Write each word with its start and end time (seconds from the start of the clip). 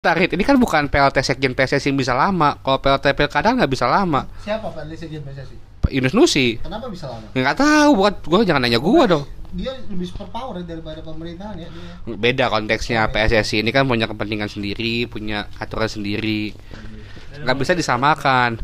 Tarit, 0.00 0.32
ini 0.32 0.48
kan 0.48 0.56
bukan 0.56 0.88
PLT 0.88 1.20
Sekjen 1.20 1.52
PSSI 1.52 1.92
yang 1.92 2.00
bisa 2.00 2.16
lama. 2.16 2.56
Kalau 2.64 2.80
PLT 2.80 3.12
Pilkada 3.12 3.52
nggak 3.52 3.68
bisa 3.68 3.84
lama. 3.84 4.24
Siapa 4.40 4.72
Pak 4.72 4.88
Sekjen 4.96 5.20
PSSI? 5.20 5.84
Pak 5.84 5.92
Yunus 5.92 6.16
Nusi. 6.16 6.56
Kenapa 6.56 6.88
bisa 6.88 7.12
lama? 7.12 7.28
Nggak 7.36 7.56
tahu, 7.60 7.88
bukan 8.00 8.14
gua 8.24 8.40
jangan 8.40 8.64
nanya 8.64 8.80
gua 8.80 9.04
dong. 9.04 9.28
Dia 9.52 9.76
lebih 9.76 10.08
super 10.08 10.32
power 10.32 10.64
daripada 10.64 11.04
pemerintahan 11.04 11.52
ya 11.60 11.68
dia. 11.68 12.16
Beda 12.16 12.48
konteksnya 12.48 13.12
PSSI 13.12 13.60
ini 13.60 13.76
kan 13.76 13.84
punya 13.84 14.08
kepentingan 14.08 14.48
sendiri, 14.48 15.04
punya 15.04 15.52
aturan 15.60 15.92
sendiri. 15.92 16.56
Nggak 17.44 17.56
bisa 17.60 17.76
disamakan. 17.76 18.56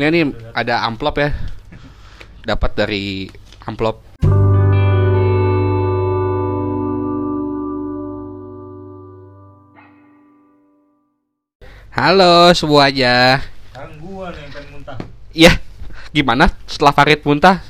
Ini 0.00 0.08
nih 0.08 0.56
ada 0.56 0.88
amplop 0.88 1.20
ya. 1.20 1.36
Dapat 2.48 2.80
dari 2.80 3.28
amplop. 3.68 4.11
Halo 11.92 12.48
semuanya. 12.56 13.44
Kan 13.70 14.00
gua 14.00 14.32
nih 14.32 14.40
yang 14.40 14.50
pengen 14.52 14.68
muntah. 14.72 14.96
Iya, 15.32 15.52
gimana 16.10 16.48
setelah 16.64 16.92
Farid 16.96 17.20
muntah 17.20 17.60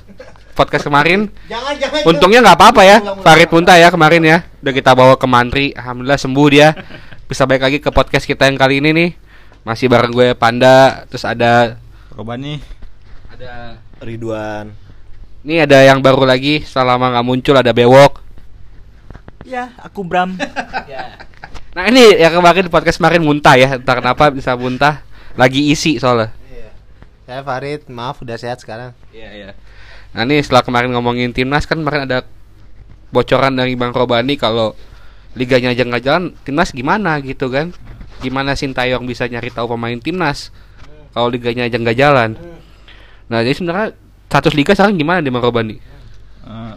podcast 0.54 0.86
kemarin? 0.86 1.26
Jangan 1.50 1.74
jangan. 1.74 2.00
Untungnya 2.06 2.40
nggak 2.46 2.58
apa-apa 2.58 2.82
ya, 2.86 2.96
Ulang, 3.02 3.18
ulang, 3.18 3.24
Farid 3.26 3.48
ulang. 3.50 3.54
muntah 3.58 3.76
ya 3.78 3.88
kemarin 3.90 4.22
ya. 4.22 4.38
Udah 4.62 4.72
kita 4.72 4.90
bawa 4.94 5.14
ke 5.18 5.26
Mantri, 5.26 5.66
alhamdulillah 5.74 6.20
sembuh 6.20 6.48
dia. 6.54 6.68
Bisa 7.26 7.48
balik 7.48 7.66
lagi 7.66 7.78
ke 7.82 7.90
podcast 7.90 8.22
kita 8.22 8.46
yang 8.46 8.54
kali 8.54 8.78
ini 8.78 8.90
nih. 8.94 9.10
Masih 9.66 9.90
bareng 9.90 10.14
gue 10.14 10.28
Panda, 10.38 11.02
terus 11.10 11.22
ada 11.26 11.78
Korban 12.14 12.38
nih. 12.38 12.58
ada 13.32 13.78
Ridwan. 14.02 14.66
ini 15.42 15.58
ada 15.58 15.82
yang 15.82 15.98
baru 15.98 16.22
lagi, 16.22 16.62
setelah 16.62 16.94
lama 16.94 17.18
nggak 17.18 17.26
muncul 17.26 17.54
ada 17.58 17.74
Bewok. 17.74 18.22
Ya, 19.42 19.74
aku 19.82 20.06
Bram. 20.06 20.38
Nah 21.72 21.88
ini 21.88 22.20
yang 22.20 22.36
kemarin 22.36 22.68
di 22.68 22.72
podcast 22.72 23.00
kemarin 23.00 23.24
muntah 23.24 23.56
ya, 23.56 23.80
entah 23.80 23.96
kenapa 23.96 24.28
bisa 24.28 24.52
muntah. 24.52 25.00
Lagi 25.32 25.72
isi 25.72 25.96
soalnya. 25.96 26.28
Iya. 26.52 26.68
Saya 27.24 27.40
Farid, 27.40 27.88
maaf 27.88 28.20
udah 28.20 28.36
sehat 28.36 28.60
sekarang. 28.60 28.92
Iya 29.08 29.30
iya. 29.32 29.50
Nah 30.12 30.28
ini 30.28 30.44
setelah 30.44 30.60
kemarin 30.60 30.92
ngomongin 30.92 31.32
timnas 31.32 31.64
kan 31.64 31.80
kemarin 31.80 32.04
ada 32.04 32.28
bocoran 33.08 33.56
dari 33.56 33.72
Bang 33.72 33.96
Robani 33.96 34.36
kalau 34.36 34.76
liganya 35.32 35.72
aja 35.72 35.88
nggak 35.88 36.04
jalan, 36.04 36.36
timnas 36.44 36.76
gimana 36.76 37.16
gitu 37.24 37.48
kan? 37.48 37.72
Gimana 38.20 38.52
Sintayong 38.52 39.08
bisa 39.08 39.24
nyari 39.24 39.48
tahu 39.48 39.72
pemain 39.72 39.96
timnas 39.96 40.52
kalau 41.16 41.32
liganya 41.32 41.64
aja 41.64 41.80
nggak 41.80 41.96
jalan? 41.96 42.36
Nah 43.32 43.40
jadi 43.40 43.56
sebenarnya 43.56 43.88
status 44.28 44.52
liga 44.52 44.76
sekarang 44.76 45.00
gimana 45.00 45.24
di 45.24 45.32
Bang 45.32 45.40
Robani? 45.40 45.80
Eh, 46.44 46.74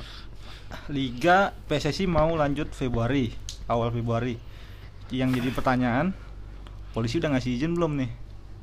Liga 0.87 1.51
PSSI 1.67 2.07
mau 2.07 2.31
lanjut 2.39 2.71
Februari, 2.71 3.35
awal 3.67 3.91
Februari. 3.91 4.54
Yang 5.13 5.41
jadi 5.41 5.49
pertanyaan, 5.53 6.07
polisi 6.95 7.21
udah 7.21 7.37
ngasih 7.37 7.51
izin 7.61 7.77
belum 7.77 7.99
nih? 8.01 8.09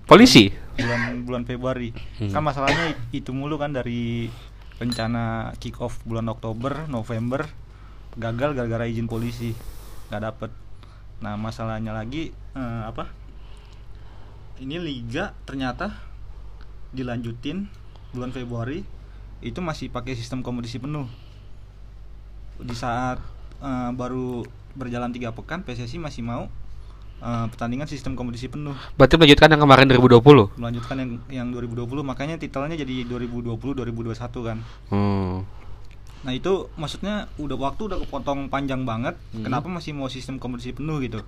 Polisi? 0.08 0.50
Bulan 0.74 1.22
bulan 1.22 1.42
Februari. 1.46 1.94
Hmm. 2.18 2.32
Kan 2.34 2.42
masalahnya 2.42 2.98
itu 3.14 3.30
mulu 3.30 3.60
kan 3.60 3.70
dari 3.70 4.26
rencana 4.82 5.54
kick 5.62 5.78
off 5.78 6.02
bulan 6.02 6.26
Oktober, 6.26 6.90
November 6.90 7.46
gagal 8.18 8.52
gara-gara 8.52 8.84
izin 8.84 9.08
polisi. 9.08 9.54
nggak 10.10 10.22
dapet. 10.28 10.50
Nah, 11.24 11.40
masalahnya 11.40 11.96
lagi 11.96 12.34
eh, 12.52 12.82
apa? 12.84 13.08
Ini 14.60 14.76
liga 14.76 15.32
ternyata 15.48 15.96
dilanjutin 16.92 17.72
bulan 18.12 18.34
Februari 18.34 18.84
itu 19.40 19.58
masih 19.64 19.88
pakai 19.88 20.12
sistem 20.12 20.44
kompetisi 20.44 20.76
penuh. 20.76 21.08
Di 22.60 22.76
saat 22.76 23.22
eh, 23.64 23.90
baru 23.96 24.44
berjalan 24.74 25.10
tiga 25.10 25.30
pekan, 25.30 25.60
PSSI 25.60 25.96
masih 25.96 26.20
mau 26.20 26.48
eh, 27.18 27.46
pertandingan 27.46 27.86
sistem 27.86 28.12
kompetisi 28.12 28.46
penuh 28.46 28.74
Berarti 28.94 29.14
melanjutkan 29.14 29.48
yang 29.48 29.60
kemarin 29.60 29.86
2020. 29.86 30.58
melanjutkan 30.58 30.96
yang 30.96 31.10
yang 31.28 31.48
2020 31.48 31.86
makanya 32.02 32.34
titelnya 32.36 32.74
jadi 32.74 33.06
2020 33.06 33.54
2021 33.54 34.16
kan 34.42 34.58
Hmm. 34.88 35.46
nah 36.20 36.30
itu 36.30 36.50
maksudnya 36.74 37.14
udah 37.36 37.56
waktu 37.56 37.82
udah 37.84 37.98
kepotong 38.00 38.46
panjang 38.46 38.82
banget 38.82 39.14
Hmm. 39.30 39.42
kenapa 39.42 39.66
masih 39.66 39.92
mau 39.92 40.06
sistem 40.06 40.36
kompetisi 40.36 40.72
penuh 40.72 40.98
gitu 40.98 41.22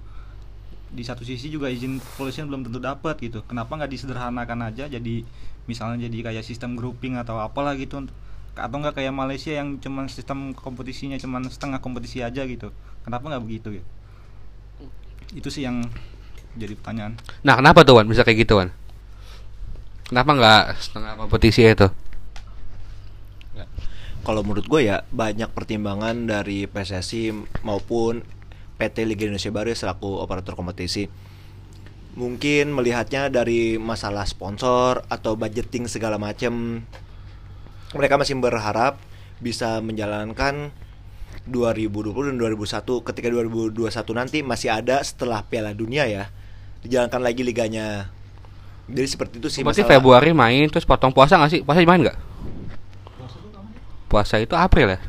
di 0.88 1.02
satu 1.02 1.22
sisi 1.22 1.46
juga 1.48 1.66
izin 1.66 1.98
polisian 2.14 2.46
belum 2.46 2.62
tentu 2.62 2.78
dapat 2.78 3.18
gitu 3.18 3.42
kenapa 3.44 3.74
nggak 3.74 3.90
disederhanakan 3.90 4.60
aja 4.64 4.86
jadi 4.86 5.26
misalnya 5.64 6.06
jadi 6.06 6.18
kayak 6.24 6.44
sistem 6.44 6.74
grouping 6.74 7.14
atau 7.14 7.38
apalah 7.38 7.74
gitu 7.74 8.06
atau 8.54 8.76
nggak 8.78 8.98
kayak 8.98 9.12
Malaysia 9.14 9.52
yang 9.54 9.82
cuman 9.82 10.06
sistem 10.06 10.54
kompetisinya 10.54 11.18
cuman 11.18 11.50
setengah 11.50 11.82
kompetisi 11.82 12.22
aja 12.22 12.46
gitu 12.46 12.70
kenapa 13.02 13.30
nggak 13.34 13.42
begitu 13.42 13.82
ya 13.82 13.84
itu 15.34 15.48
sih 15.50 15.66
yang 15.66 15.82
jadi 16.54 16.78
pertanyaan 16.78 17.18
Nah 17.42 17.58
kenapa 17.58 17.82
tuh 17.82 17.98
Wan 18.00 18.08
bisa 18.08 18.22
kayak 18.22 18.46
gitu 18.46 18.62
Wan? 18.62 18.70
Kenapa 20.08 20.30
nggak 20.32 20.62
setengah 20.80 21.12
kompetisi 21.18 21.66
itu? 21.66 21.88
Kalau 24.24 24.40
menurut 24.40 24.64
gue 24.64 24.88
ya 24.88 25.04
banyak 25.12 25.52
pertimbangan 25.52 26.24
dari 26.24 26.64
PSSI 26.64 27.28
maupun 27.60 28.24
PT 28.80 29.04
Liga 29.04 29.28
Indonesia 29.28 29.52
Baru 29.52 29.68
selaku 29.76 30.16
operator 30.16 30.56
kompetisi. 30.56 31.04
Mungkin 32.16 32.72
melihatnya 32.72 33.28
dari 33.28 33.76
masalah 33.76 34.24
sponsor 34.24 35.04
atau 35.12 35.36
budgeting 35.36 35.84
segala 35.92 36.16
macam. 36.16 36.80
Mereka 37.94 38.14
masih 38.18 38.34
berharap 38.36 38.98
bisa 39.38 39.78
menjalankan 39.78 40.70
2020 41.46 42.30
dan 42.32 42.36
2001 42.36 42.82
ketika 43.04 43.28
2021 43.28 43.74
nanti 44.12 44.38
masih 44.40 44.72
ada 44.72 44.98
setelah 45.00 45.44
Piala 45.44 45.70
Dunia 45.70 46.04
ya. 46.04 46.30
Dijalankan 46.82 47.20
lagi 47.22 47.40
liganya. 47.40 48.10
Jadi 48.84 49.08
seperti 49.08 49.34
itu 49.40 49.48
sih 49.48 49.60
Berarti 49.62 49.80
masalah- 49.80 49.92
Februari 49.96 50.32
main 50.32 50.66
terus 50.68 50.84
potong 50.84 51.14
puasa 51.14 51.38
nggak 51.38 51.50
sih? 51.50 51.60
Puasa 51.62 51.80
main 51.80 52.00
nggak? 52.02 52.18
Puasa 54.08 54.38
itu 54.38 54.54
April 54.54 54.94
ya? 54.94 55.00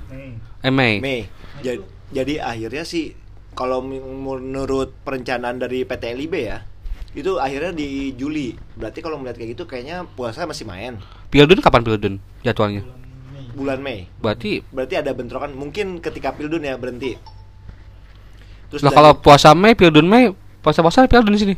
Eh 0.63 0.71
Mei. 0.73 0.97
Mei. 0.97 1.21
Ja- 1.61 1.93
Jadi, 2.05 2.37
akhirnya 2.39 2.85
sih 2.85 3.11
kalau 3.51 3.81
menurut 3.81 4.93
perencanaan 5.03 5.57
dari 5.57 5.83
PT 5.83 6.15
LIB 6.15 6.33
ya, 6.37 6.63
itu 7.15 7.39
akhirnya 7.39 7.71
di 7.71 8.11
Juli. 8.13 8.53
Berarti 8.75 8.99
kalau 8.99 9.15
melihat 9.15 9.39
kayak 9.39 9.55
gitu 9.55 9.63
kayaknya 9.63 10.03
puasa 10.03 10.43
masih 10.43 10.67
main 10.67 10.99
Pildun 11.31 11.63
kapan 11.63 11.81
Pildun 11.81 12.13
jadwalnya? 12.43 12.83
bulan 13.55 13.79
Mei. 13.79 14.11
Berarti 14.19 14.59
Berarti 14.67 14.99
ada 14.99 15.15
bentrokan 15.15 15.55
mungkin 15.55 16.03
ketika 16.03 16.35
Pildun 16.35 16.67
ya 16.67 16.75
berhenti. 16.75 17.15
Terus 18.67 18.83
lah 18.83 18.91
kalau 18.91 19.15
puasa 19.15 19.55
Mei, 19.55 19.71
Pildun 19.79 20.03
Mei, 20.03 20.35
puasa-puasa 20.59 21.07
Pildun 21.07 21.33
di 21.33 21.41
sini. 21.41 21.55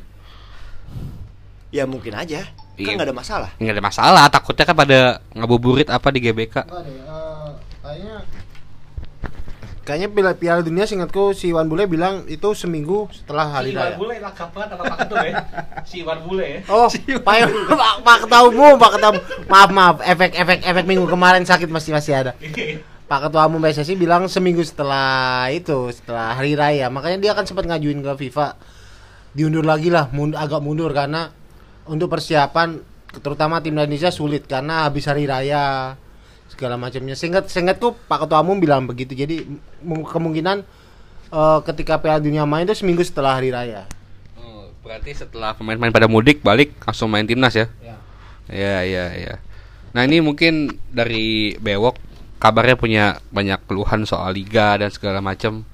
ya 1.68 1.84
mungkin 1.84 2.14
aja. 2.16 2.48
Iya. 2.78 2.86
Kan 2.86 3.02
nggak 3.02 3.10
ada 3.10 3.18
masalah. 3.18 3.50
Nggak 3.58 3.76
ada 3.76 3.84
masalah, 3.84 4.24
takutnya 4.30 4.66
kan 4.70 4.78
pada 4.78 5.00
ngabuburit 5.34 5.90
apa 5.90 6.08
di 6.14 6.22
GBK. 6.22 6.56
Eh, 6.62 6.64
kayaknya 6.64 7.27
Kayaknya 9.88 10.12
Piala, 10.12 10.32
Piala 10.36 10.62
Dunia 10.68 10.84
seingatku 10.84 11.32
si 11.32 11.56
Wan 11.56 11.72
Bule 11.72 11.88
bilang 11.88 12.28
itu 12.28 12.52
seminggu 12.52 13.08
setelah 13.08 13.48
hari 13.48 13.72
raya. 13.72 13.96
lengkap 13.96 14.52
banget 14.52 14.76
sama 14.76 14.84
Pak 14.84 14.98
Ketum 15.08 15.18
ya. 15.24 15.34
Si 15.88 15.96
Iwan 16.04 16.20
Bule 16.28 16.44
ya. 16.44 16.60
Oh, 16.68 16.92
Pak, 17.28 17.36
Pak, 17.72 17.94
Pak 18.04 18.18
Ketua 18.28 18.40
Umum, 18.52 18.76
Pak 18.76 19.00
Ketua 19.00 19.12
Maaf, 19.48 19.70
maaf, 19.72 19.98
efek 20.04 20.36
efek 20.36 20.60
efek 20.68 20.84
minggu 20.84 21.08
kemarin 21.08 21.48
sakit 21.48 21.72
masih 21.72 21.96
masih 21.96 22.20
ada. 22.20 22.32
Pak 23.10 23.32
Ketua 23.32 23.48
Umum 23.48 23.64
PSSI 23.64 23.96
bilang 23.96 24.28
seminggu 24.28 24.60
setelah 24.60 25.48
itu, 25.56 25.88
setelah 25.96 26.36
hari 26.36 26.60
raya. 26.60 26.92
Makanya 26.92 27.24
dia 27.24 27.32
kan 27.32 27.48
sempat 27.48 27.64
ngajuin 27.64 28.04
ke 28.04 28.12
FIFA 28.28 28.60
diundur 29.32 29.64
lagi 29.64 29.88
lah, 29.88 30.12
agak 30.36 30.60
mundur 30.60 30.92
karena 30.92 31.32
untuk 31.88 32.12
persiapan 32.12 32.84
terutama 33.24 33.64
tim 33.64 33.72
Indonesia 33.72 34.12
sulit 34.12 34.44
karena 34.52 34.84
habis 34.84 35.08
hari 35.08 35.24
raya 35.24 35.96
segala 36.52 36.76
macamnya. 36.76 37.16
Seingat 37.16 37.48
seingatku 37.48 37.96
Pak 38.12 38.28
Ketua 38.28 38.44
Umum 38.44 38.60
bilang 38.60 38.84
begitu. 38.84 39.16
Jadi 39.16 39.48
kemungkinan 39.84 40.58
eh, 41.32 41.60
ketika 41.74 42.00
Piala 42.02 42.22
Dunia 42.24 42.44
main 42.48 42.66
itu 42.66 42.78
seminggu 42.78 43.04
setelah 43.06 43.38
hari 43.38 43.54
raya. 43.54 43.86
Oh, 44.40 44.72
berarti 44.82 45.14
setelah 45.14 45.54
pemain-pemain 45.54 45.94
pada 45.94 46.08
mudik 46.10 46.42
balik 46.42 46.74
langsung 46.84 47.12
main 47.12 47.26
timnas 47.26 47.54
ya? 47.54 47.68
Ya. 47.84 47.96
Iya, 48.48 48.78
iya, 48.88 49.06
iya. 49.16 49.34
Nah, 49.92 50.08
ini 50.08 50.24
mungkin 50.24 50.78
dari 50.92 51.58
Bewok 51.60 52.00
kabarnya 52.38 52.78
punya 52.78 53.06
banyak 53.34 53.66
keluhan 53.66 54.06
soal 54.06 54.34
liga 54.38 54.78
dan 54.78 54.94
segala 54.94 55.20
macam. 55.20 55.66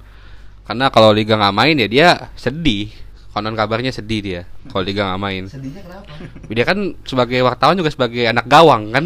Karena 0.64 0.88
kalau 0.88 1.12
liga 1.12 1.36
nggak 1.36 1.54
main 1.54 1.76
ya 1.76 1.88
dia 1.88 2.08
sedih. 2.34 2.90
Konon 3.34 3.58
kabarnya 3.58 3.90
sedih 3.90 4.20
dia 4.22 4.42
kalau 4.70 4.86
liga 4.86 5.04
nggak 5.10 5.22
main. 5.22 5.44
Sedihnya 5.50 5.82
kenapa? 5.82 6.06
Dia 6.54 6.64
kan 6.64 6.78
sebagai 7.02 7.42
wartawan 7.42 7.74
juga 7.74 7.90
sebagai 7.90 8.24
anak 8.30 8.46
gawang 8.46 8.94
kan? 8.94 9.04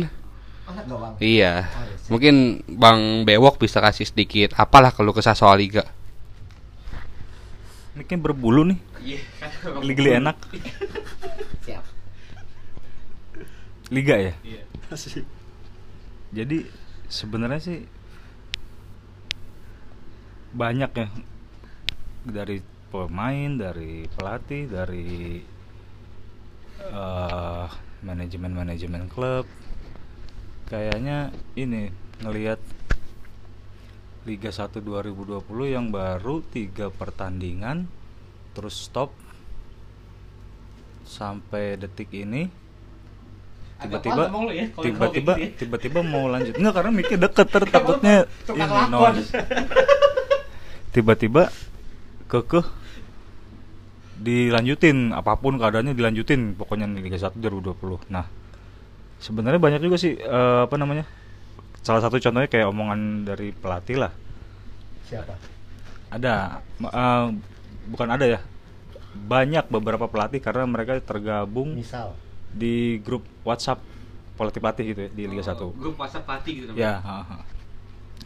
Anak 0.69 0.84
gawang. 0.84 1.12
Iya. 1.17 1.64
Oh, 1.64 1.82
iya. 1.82 1.98
Mungkin 2.08 2.64
Bang 2.64 3.28
Bewok 3.28 3.60
bisa 3.60 3.84
kasih 3.84 4.08
sedikit 4.08 4.56
apalah 4.56 4.93
kalau 4.93 5.12
kesah 5.12 5.37
soal 5.37 5.60
liga. 5.60 5.84
ini 7.99 8.06
kan 8.06 8.22
berbulu 8.22 8.62
nih. 8.64 8.78
Geli-geli 9.82 10.22
enak. 10.22 10.37
Siap. 11.66 11.84
liga 13.88 14.16
ya? 14.20 14.34
Jadi 16.37 16.64
sebenarnya 17.08 17.60
sih 17.60 17.78
banyak 20.54 20.90
ya. 20.96 21.08
Dari 22.28 22.62
pemain 22.88 23.50
dari 23.58 24.08
pelatih 24.16 24.64
dari 24.64 25.43
eh, 26.81 27.66
manajemen-manajemen 28.00 29.12
klub 29.12 29.44
kayaknya 30.69 31.32
ini 31.56 31.88
ngelihat 32.20 32.61
Liga 34.29 34.53
1 34.53 34.85
2020 34.85 35.41
yang 35.73 35.88
baru 35.88 36.44
tiga 36.53 36.93
pertandingan 36.93 37.88
terus 38.53 38.76
stop 38.76 39.09
sampai 41.09 41.81
detik 41.81 42.12
ini 42.12 42.53
tiba-tiba 43.81 44.29
ya, 44.53 44.67
tiba-tiba 44.75 45.32
tiba-tiba 45.56 46.00
mau 46.05 46.29
lanjut. 46.29 46.59
Enggak 46.61 46.75
karena 46.82 46.91
mikir 46.93 47.17
deket 47.17 47.47
ter 47.49 47.64
takutnya 47.73 48.26
Tukang 48.44 48.69
ini 48.69 48.85
noise. 48.93 49.31
Tiba-tiba 50.93 51.49
kekeh 52.29 52.67
dilanjutin 54.19 55.14
apa 55.14 55.38
pun 55.38 55.56
keadaannya 55.56 55.94
dilanjutin 55.94 56.59
pokoknya 56.59 56.91
Liga 56.91 57.17
1 57.17 57.38
2020 57.38 58.11
nah 58.11 58.26
sebenarnya 59.19 59.59
banyak 59.59 59.81
juga 59.81 59.97
sih 59.97 60.15
eh, 60.15 60.61
apa 60.65 60.75
namanya 60.75 61.05
salah 61.81 62.03
satu 62.03 62.19
contohnya 62.19 62.47
kayak 62.47 62.69
omongan 62.69 63.25
dari 63.25 63.50
pelatih 63.50 63.99
lah 63.99 64.12
Siapa? 65.05 65.35
ada 66.09 66.61
eh, 66.79 67.26
bukan 67.87 68.09
ada 68.09 68.25
ya 68.25 68.41
banyak 69.19 69.67
beberapa 69.69 70.06
pelatih 70.06 70.38
karena 70.38 70.62
mereka 70.65 71.00
tergabung 71.00 71.75
Misal. 71.75 72.15
di 72.49 73.00
grup 73.00 73.26
WhatsApp 73.43 73.82
pelatih-pelatih 74.38 74.85
gitu 74.87 75.00
ya 75.03 75.11
di 75.11 75.23
Liga 75.26 75.43
1 75.43 75.59
Oh, 75.59 75.75
Grup 75.75 75.99
WhatsApp 75.99 76.23
pelatih 76.23 76.53
gitu 76.55 76.67
namanya. 76.71 76.79
ya 76.79 76.93
ha, 77.03 77.17
ha. 77.26 77.37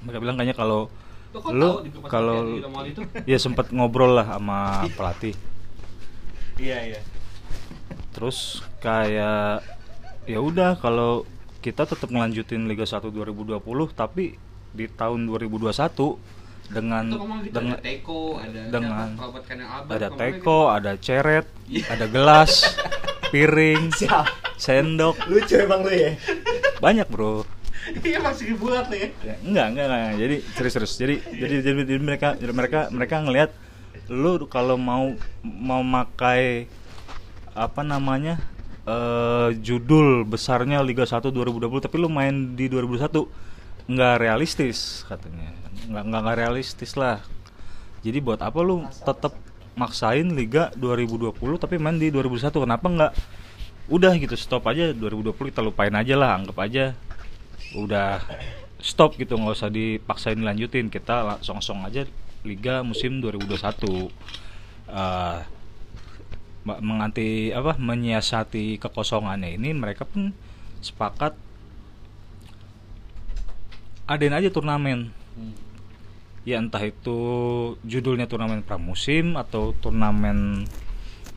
mereka 0.05 0.19
bilang 0.21 0.37
kayaknya 0.37 0.56
kalau 0.59 0.93
lu 1.49 1.69
kalau 2.05 2.61
ya 3.25 3.41
sempat 3.41 3.73
ngobrol 3.73 4.12
lah 4.12 4.37
sama 4.37 4.85
pelatih 4.93 5.33
Iya, 6.61 6.93
iya. 6.93 7.00
terus 8.12 8.61
kayak 8.79 9.65
ya 10.27 10.39
udah 10.39 10.79
kalau 10.79 11.27
kita 11.63 11.87
tetap 11.87 12.11
ngelanjutin 12.11 12.67
Liga 12.67 12.87
1 12.87 13.03
2020 13.11 13.59
tapi 13.95 14.39
di 14.73 14.87
tahun 14.89 15.27
2021 15.29 15.73
dengan 16.73 17.05
gitu 17.13 17.53
dengan 17.53 17.77
ada 17.77 17.85
teko, 17.85 18.21
ada 18.41 18.61
dengan 18.73 19.09
ada 19.13 20.09
ngomongnya 20.09 20.09
teko, 20.17 20.59
gitu. 20.65 20.73
ada 20.73 20.93
ceret, 20.97 21.47
Iya. 21.69 21.85
ada 21.93 22.07
gelas, 22.09 22.53
piring, 23.33 23.93
Siap. 23.93 24.27
sendok, 24.57 25.17
Lucu 25.29 25.61
emang 25.61 25.85
lu 25.85 25.93
ya. 25.93 26.17
banyak 26.81 27.07
bro. 27.13 27.45
Iya 28.01 28.23
masih 28.23 28.55
buat 28.57 28.89
nih. 28.89 29.11
Ya, 29.27 29.35
enggak, 29.43 29.67
enggak, 29.75 29.87
enggak. 29.91 30.13
Jadi 30.23 30.37
serius-serius. 30.55 30.93
Jadi, 30.97 31.15
jadi, 31.35 31.55
jadi, 31.67 31.81
jadi 31.83 32.01
mereka, 32.01 32.29
jadi 32.39 32.53
mereka, 32.55 32.81
mereka 32.95 33.17
ngelihat 33.27 33.51
lu 34.07 34.39
kalau 34.47 34.79
mau 34.79 35.13
mau 35.43 35.83
makai 35.83 36.71
apa 37.53 37.83
namanya 37.85 38.41
eh 38.82 39.49
judul 39.62 40.26
besarnya 40.26 40.82
Liga 40.82 41.06
1 41.06 41.31
2020 41.31 41.84
tapi 41.87 41.96
lu 42.02 42.11
main 42.11 42.58
di 42.58 42.67
2021 42.67 43.26
nggak 43.90 44.14
realistis 44.19 45.02
katanya. 45.06 45.55
Nggak 45.90 46.05
nggak 46.08 46.20
nggak 46.23 46.38
realistis 46.38 46.93
lah. 46.99 47.23
Jadi 48.02 48.19
buat 48.19 48.43
apa 48.43 48.58
lu 48.62 48.82
tetap 49.06 49.34
maksain 49.79 50.26
Liga 50.34 50.69
2020 50.75 51.32
tapi 51.62 51.79
main 51.79 51.96
di 51.96 52.11
2021 52.11 52.64
kenapa 52.67 52.87
nggak? 52.90 53.12
Udah 53.90 54.12
gitu 54.19 54.34
stop 54.38 54.67
aja 54.70 54.90
2020 54.94 55.50
kita 55.52 55.62
lupain 55.62 55.93
aja 55.94 56.14
lah 56.19 56.38
anggap 56.38 56.58
aja. 56.62 56.94
Udah 57.78 58.23
stop 58.82 59.14
gitu 59.14 59.38
nggak 59.38 59.55
usah 59.55 59.70
dipaksain 59.70 60.38
lanjutin 60.43 60.90
kita 60.90 61.38
langsung 61.38 61.87
aja 61.87 62.02
liga 62.43 62.82
musim 62.82 63.23
2021 63.23 64.11
Eh, 64.93 65.38
ma- 65.38 65.51
menganti 66.62 67.50
apa 67.50 67.75
menyiasati 67.75 68.79
kekosongannya. 68.79 69.59
Ini 69.59 69.75
mereka 69.75 70.06
pun 70.06 70.31
sepakat 70.79 71.35
adain 74.06 74.35
aja 74.35 74.50
turnamen. 74.50 75.11
Ya 76.43 76.59
entah 76.59 76.82
itu 76.82 77.19
judulnya 77.87 78.26
turnamen 78.26 78.67
pramusim 78.67 79.38
atau 79.38 79.75
turnamen 79.79 80.67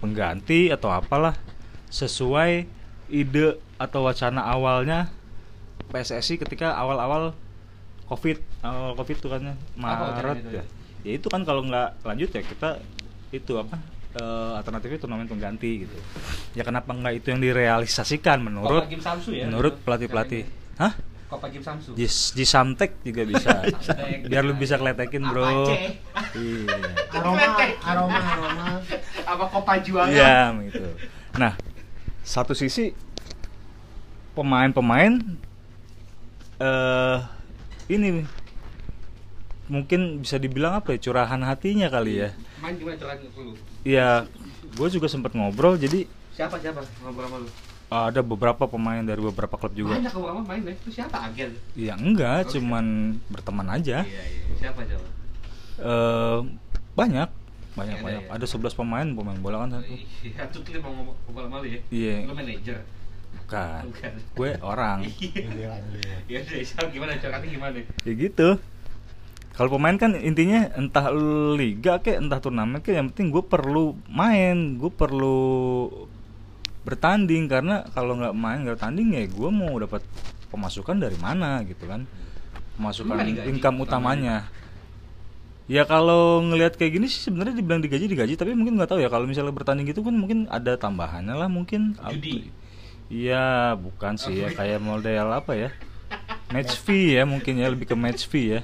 pengganti 0.02 0.74
atau 0.74 0.90
apalah 0.90 1.38
sesuai 1.94 2.66
ide 3.10 3.62
atau 3.78 4.10
wacana 4.10 4.42
awalnya 4.50 5.14
PSSI 5.94 6.42
ketika 6.42 6.74
awal-awal 6.74 7.38
covid 8.10 8.42
awal 8.66 8.98
covid 8.98 9.18
tuh 9.22 9.30
kan 9.30 9.42
ya, 9.54 9.56
Maret 9.78 10.38
itu 10.42 10.50
ya. 10.50 10.62
ya? 10.62 10.64
ya 11.06 11.12
itu 11.22 11.28
kan 11.30 11.42
kalau 11.46 11.62
nggak 11.66 12.02
lanjut 12.02 12.30
ya 12.34 12.42
kita 12.42 12.70
itu 13.30 13.54
apa 13.58 13.78
eh, 14.16 14.52
alternatifnya 14.56 14.98
turnamen 14.98 15.28
pengganti 15.28 15.84
gitu 15.84 15.98
ya 16.54 16.64
kenapa 16.64 16.90
nggak 16.90 17.14
itu 17.16 17.28
yang 17.30 17.42
direalisasikan 17.42 18.40
menurut 18.42 18.88
Samsu 18.98 19.32
ya? 19.32 19.46
menurut 19.46 19.76
Itu 19.76 19.84
pelatih 19.84 20.08
pelatih 20.08 20.42
caranya. 20.44 20.80
hah 20.82 20.94
Kopa 21.26 21.50
Kim 21.50 21.60
Samsu. 21.60 21.92
di, 21.92 22.06
di 22.06 22.46
Samtek 22.46 23.02
juga 23.02 23.22
bisa 23.24 23.50
Samtek. 23.82 24.30
biar 24.30 24.42
lu 24.42 24.54
bisa 24.54 24.78
keletekin 24.78 25.22
bro 25.22 25.74
iya 26.34 26.78
Aroma, 27.12 27.50
aroma, 27.82 28.20
aroma. 28.20 28.68
Apa 29.26 29.46
Kopa 29.48 29.80
Juangan? 29.80 30.12
Iya, 30.12 30.52
gitu. 30.68 30.84
Nah, 31.36 31.56
satu 32.22 32.52
sisi 32.52 32.92
pemain-pemain 34.34 35.16
eh 36.58 37.18
ini 37.88 38.24
mungkin 39.66 40.22
bisa 40.22 40.38
dibilang 40.38 40.78
apa 40.78 40.94
ya 40.94 41.00
curahan 41.02 41.42
hatinya 41.42 41.88
kali 41.88 42.22
ya. 42.22 42.30
Main 42.60 42.76
gimana 42.76 42.96
curhat 42.96 43.18
lu? 43.22 43.54
Iya, 43.82 44.30
gue 44.72 44.88
juga 44.90 45.08
sempat 45.08 45.34
ngobrol. 45.34 45.76
Jadi 45.76 46.06
Siapa 46.32 46.60
siapa 46.60 46.84
ngobrol 47.02 47.26
sama 47.26 47.38
lu? 47.40 47.50
ada 47.86 48.20
beberapa 48.20 48.66
pemain 48.66 49.00
dari 49.00 49.22
beberapa 49.22 49.56
klub 49.56 49.72
juga. 49.72 49.96
Banyak 49.96 50.12
kamu 50.12 50.42
main 50.44 50.62
ya. 50.62 50.74
Itu 50.74 50.90
siapa 50.92 51.18
agen? 51.24 51.54
Ya 51.74 51.94
enggak, 51.96 52.50
Oh, 52.50 52.52
cuman 52.54 52.86
berteman 53.28 53.68
aja. 53.70 54.04
Iya 54.04 54.24
iya. 54.26 54.54
Siapa 54.58 54.82
siapa? 54.84 55.08
Eh 55.78 56.40
banyak, 56.92 57.30
banyak 57.74 57.98
banyak. 58.02 58.24
ya? 58.26 58.32
Ada 58.32 58.46
11 58.50 58.74
pemain 58.74 59.08
pemain 59.08 59.38
bola 59.38 59.64
kan 59.64 59.80
satu. 59.80 59.94
Iya, 60.22 60.44
tuh 60.50 60.62
kita 60.62 60.80
mau 60.80 60.92
ngomong 60.92 61.16
ngobrol 61.24 61.46
sama 61.46 61.58
lu 61.60 61.68
ya. 61.70 61.80
Iya. 61.88 62.16
Lu 62.26 62.34
manajer. 62.34 62.78
Bukan. 63.36 63.82
Bukan. 63.88 64.12
Gue 64.34 64.50
orang. 64.60 65.00
Iya. 65.46 65.72
Ya 66.26 66.38
udah, 66.42 66.58
Isal, 66.58 66.86
gimana 66.90 67.16
curhatnya 67.16 67.48
gimana? 67.48 67.80
ya 68.02 68.12
gitu 68.12 68.50
kalau 69.56 69.80
pemain 69.80 69.96
kan 69.96 70.12
intinya 70.20 70.68
entah 70.76 71.08
liga 71.56 72.04
kayak 72.04 72.28
entah 72.28 72.40
turnamen 72.44 72.84
kayak 72.84 72.98
yang 73.00 73.08
penting 73.12 73.32
gue 73.32 73.44
perlu 73.44 73.96
main 74.12 74.76
gue 74.76 74.92
perlu 74.92 75.88
bertanding 76.84 77.48
karena 77.48 77.88
kalau 77.96 78.20
nggak 78.20 78.36
main 78.36 78.68
nggak 78.68 78.78
tanding 78.78 79.16
ya 79.16 79.24
gue 79.26 79.50
mau 79.50 79.72
dapat 79.80 80.04
pemasukan 80.52 81.00
dari 81.00 81.18
mana 81.18 81.64
gitu 81.64 81.88
kan 81.88 82.04
pemasukan 82.76 83.16
digaji 83.24 83.48
income 83.56 83.80
utamanya? 83.82 84.46
utamanya 84.52 84.66
ya 85.66 85.82
kalau 85.90 86.46
ngelihat 86.46 86.78
kayak 86.78 87.02
gini 87.02 87.08
sih 87.10 87.26
sebenarnya 87.26 87.58
dibilang 87.58 87.82
digaji 87.82 88.06
digaji 88.06 88.34
tapi 88.38 88.54
mungkin 88.54 88.78
nggak 88.78 88.92
tahu 88.92 89.00
ya 89.02 89.10
kalau 89.10 89.26
misalnya 89.26 89.56
bertanding 89.56 89.90
gitu 89.90 90.06
kan 90.06 90.14
mungkin 90.14 90.46
ada 90.52 90.78
tambahannya 90.78 91.34
lah 91.34 91.50
mungkin 91.50 91.98
Judi. 92.12 92.54
Iya, 93.06 93.78
bukan 93.78 94.18
sih 94.18 94.42
ya 94.42 94.50
kayak 94.50 94.82
model 94.82 95.30
apa 95.30 95.54
ya? 95.54 95.70
Match 96.54 96.74
fee 96.82 97.18
ya 97.18 97.24
mungkin 97.26 97.62
ya 97.62 97.70
lebih 97.70 97.86
ke 97.86 97.94
match 97.94 98.26
fee 98.26 98.58
ya. 98.58 98.62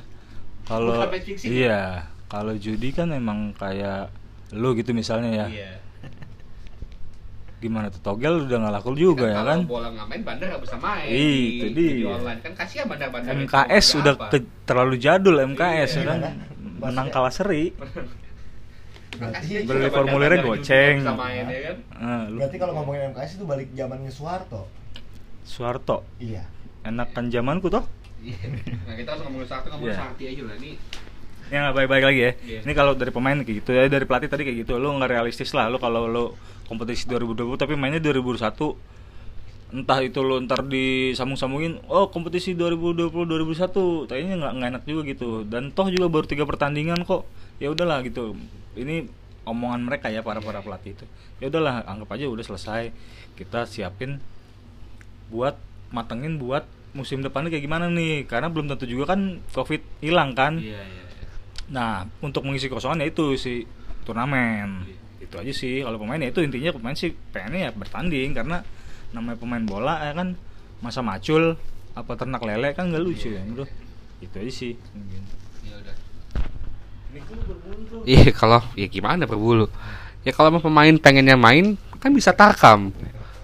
Kalau 0.63 0.93
fixing 1.09 1.51
iya, 1.51 1.81
kalau 2.25 2.53
judi 2.55 2.89
kan 2.89 3.09
emang 3.09 3.51
kayak 3.53 4.07
lu 4.51 4.71
gitu 4.73 4.91
misalnya 4.91 5.29
ya. 5.31 5.47
Iya. 5.47 5.71
Gimana 7.57 7.87
tuh 7.87 8.01
Togel 8.01 8.49
udah 8.49 8.57
nggak 8.57 8.73
laku 8.73 8.91
juga 8.95 9.29
ya 9.29 9.41
kan? 9.43 9.61
Kalau 9.61 9.69
bola 9.69 9.87
nggak 9.91 10.07
main, 10.07 10.21
bandar 10.23 10.45
nggak 10.49 10.63
bisa 10.63 10.77
main. 10.77 11.05
Itu 11.05 11.65
di, 11.67 11.73
di 11.75 11.85
dia. 12.01 12.09
online 12.09 12.39
kan 12.41 12.51
kasihan 12.55 12.85
bandar-bandar. 12.85 13.31
itu. 13.31 13.41
MKS 13.45 13.85
udah 13.95 14.13
ke- 14.27 14.49
terlalu 14.63 14.95
jadul 14.97 15.35
MKS 15.45 15.89
ya 15.91 15.99
Iya, 15.99 16.05
kan. 16.07 16.19
kan? 16.19 16.33
Menang 16.81 17.05
Bosnya. 17.05 17.13
kalah 17.13 17.29
seri. 17.31 17.63
Kasihan 19.13 19.61
Beli 19.63 19.89
formulirnya 19.91 20.41
goceng. 20.41 20.95
main, 21.05 21.45
ya 21.45 21.59
kan? 21.63 21.77
Nah, 21.93 22.23
Berarti 22.33 22.57
kalau 22.57 22.73
ngomongin 22.73 23.13
MKS 23.13 23.31
itu 23.37 23.45
balik 23.45 23.69
zamannya 23.71 24.09
Soeharto. 24.09 24.65
Suharto, 25.43 26.01
Iya. 26.17 26.41
enakan 26.81 27.29
zamanku 27.29 27.69
toh? 27.69 27.85
Iya. 28.21 28.37
Nah, 28.85 28.95
kita 28.95 29.09
harus 29.17 29.21
ngomongin 29.25 29.49
satu 29.49 29.67
ngomongin 29.73 29.93
Iya. 29.93 30.01
Sakti 30.01 30.23
aja 30.29 30.41
lah. 30.45 30.55
Ini 30.61 30.71
Ya 31.51 31.57
nggak 31.67 31.75
baik-baik 31.83 32.05
lagi 32.07 32.21
ya. 32.21 32.31
Iya. 32.47 32.59
Ini 32.63 32.73
kalau 32.77 32.93
dari 32.95 33.11
pemain 33.11 33.35
kayak 33.35 33.57
gitu 33.59 33.71
ya, 33.75 33.83
dari 33.91 34.05
pelatih 34.07 34.31
tadi 34.31 34.47
kayak 34.47 34.57
gitu. 34.63 34.79
Lu 34.79 34.95
nggak 34.95 35.11
realistis 35.11 35.51
lah. 35.51 35.67
Lu 35.67 35.83
kalau 35.83 36.07
lu 36.07 36.31
kompetisi 36.71 37.03
2020 37.11 37.59
tapi 37.59 37.75
mainnya 37.75 37.99
2021 37.99 38.79
entah 39.71 39.99
itu 40.03 40.19
lu 40.19 40.39
ntar 40.47 40.63
disambung-sambungin 40.67 41.79
oh 41.87 42.11
kompetisi 42.11 42.55
2020 42.55 43.11
2021 43.27 44.07
kayaknya 44.07 44.35
nggak 44.39 44.53
nggak 44.59 44.69
enak 44.75 44.83
juga 44.83 45.01
gitu 45.07 45.29
dan 45.47 45.71
toh 45.71 45.87
juga 45.87 46.11
baru 46.11 46.27
tiga 46.27 46.43
pertandingan 46.43 47.07
kok 47.07 47.23
ya 47.55 47.71
udahlah 47.71 48.03
gitu 48.03 48.35
ini 48.75 49.07
omongan 49.47 49.87
mereka 49.87 50.11
ya 50.11 50.19
para 50.23 50.43
para 50.43 50.59
pelatih 50.59 50.95
itu 50.95 51.05
ya 51.39 51.47
udahlah 51.47 51.87
anggap 51.87 52.19
aja 52.19 52.27
udah 52.27 52.43
selesai 52.43 52.91
kita 53.39 53.63
siapin 53.63 54.19
buat 55.31 55.55
matengin 55.91 56.35
buat 56.35 56.67
musim 56.91 57.23
depannya 57.23 57.47
kayak 57.47 57.63
gimana 57.63 57.87
nih 57.87 58.27
karena 58.27 58.51
belum 58.51 58.67
tentu 58.67 58.83
juga 58.83 59.15
kan 59.15 59.39
covid 59.55 59.79
hilang 60.03 60.35
kan 60.35 60.59
Iya, 60.59 60.83
iya. 60.83 61.03
iya. 61.07 61.27
Nah, 61.71 62.03
untuk 62.19 62.43
mengisi 62.43 62.67
kosongan 62.67 62.99
ya 62.99 63.07
itu 63.07 63.39
si 63.39 63.63
turnamen 64.03 64.83
itu 65.23 65.35
aja 65.39 65.53
sih 65.55 65.79
kalau 65.79 65.95
pemain 65.95 66.19
ya 66.19 66.27
itu 66.33 66.43
intinya 66.43 66.75
pemain 66.75 66.97
sih 66.97 67.15
pengennya 67.31 67.69
ya 67.69 67.71
bertanding 67.71 68.35
karena 68.35 68.59
namanya 69.15 69.37
pemain 69.39 69.63
bola 69.63 70.03
ya 70.03 70.11
kan 70.11 70.35
masa 70.83 70.99
macul 70.99 71.55
apa 71.95 72.11
ternak 72.19 72.43
lele 72.43 72.75
kan 72.75 72.91
nggak 72.91 73.03
lucu 73.03 73.31
ya 73.31 73.39
bro 73.47 73.63
itu 74.19 74.35
aja 74.35 74.51
sih 74.51 74.73
mungkin. 74.91 75.23
Iya 78.07 78.31
kalau 78.31 78.63
ya 78.73 78.87
gimana 78.87 79.27
berbulu. 79.27 79.67
Ya 80.23 80.31
kalau 80.31 80.53
mau 80.53 80.63
pemain 80.63 80.95
pengennya 80.95 81.35
main 81.35 81.75
kan 81.99 82.11
bisa 82.15 82.31
tarkam. 82.31 82.95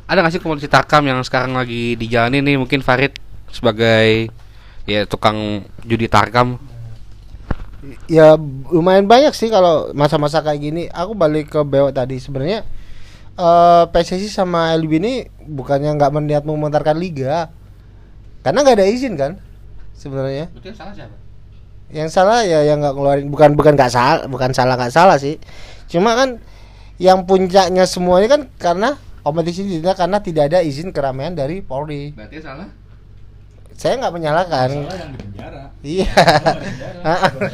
Ada 0.08 0.24
nggak 0.24 0.34
sih 0.38 0.42
kompetisi 0.42 0.72
tarkam 0.72 1.04
yang 1.04 1.20
sekarang 1.22 1.52
lagi 1.54 2.00
dijalani 2.00 2.40
nih 2.40 2.56
mungkin 2.56 2.80
Farid 2.80 3.12
sebagai 3.52 4.32
ya 4.88 5.04
tukang 5.08 5.68
judi 5.84 6.08
tarkam. 6.08 6.60
ya 8.12 8.36
lumayan 8.74 9.08
banyak 9.08 9.32
sih 9.32 9.48
kalau 9.48 9.96
masa-masa 9.96 10.44
kayak 10.44 10.60
gini. 10.60 10.84
Aku 10.92 11.16
balik 11.16 11.54
ke 11.54 11.60
Bewok 11.64 11.96
tadi. 11.96 12.20
Sebenarnya 12.20 12.68
eh 13.38 13.84
PSSI 13.94 14.28
sama 14.34 14.74
LB 14.76 14.92
ini 15.00 15.14
bukannya 15.46 15.96
nggak 15.96 16.12
meniat 16.12 16.44
memutarkan 16.44 16.98
liga. 17.00 17.54
Karena 18.44 18.64
nggak 18.64 18.78
ada 18.82 18.88
izin 18.88 19.16
kan 19.16 19.40
sebenarnya. 19.96 20.52
Betul 20.52 20.76
salah 20.76 20.92
siapa? 20.96 21.28
yang 21.88 22.12
salah 22.12 22.44
ya 22.44 22.68
yang 22.68 22.84
nggak 22.84 22.96
ngeluarin. 22.96 23.28
Bukan 23.32 23.56
bukan 23.56 23.74
nggak 23.80 23.92
salah 23.92 24.28
bukan 24.28 24.52
salah 24.52 24.76
nggak 24.76 24.94
salah 24.94 25.18
sih. 25.20 25.40
Cuma 25.88 26.16
kan 26.16 26.40
yang 27.00 27.24
puncaknya 27.24 27.88
semuanya 27.88 28.28
kan 28.28 28.42
karena 28.60 28.90
kompetisi 29.24 29.64
tidak 29.64 29.96
karena 30.00 30.18
tidak 30.20 30.44
ada 30.52 30.60
izin 30.64 30.92
keramaian 30.92 31.32
dari 31.36 31.64
Polri. 31.64 32.12
Berarti 32.12 32.44
salah? 32.44 32.68
Saya 33.78 33.94
nggak 33.96 34.10
menyalahkan 34.12 34.70
yang 34.74 35.12
di 35.14 35.20
penjara 35.22 35.64
iya 35.86 36.10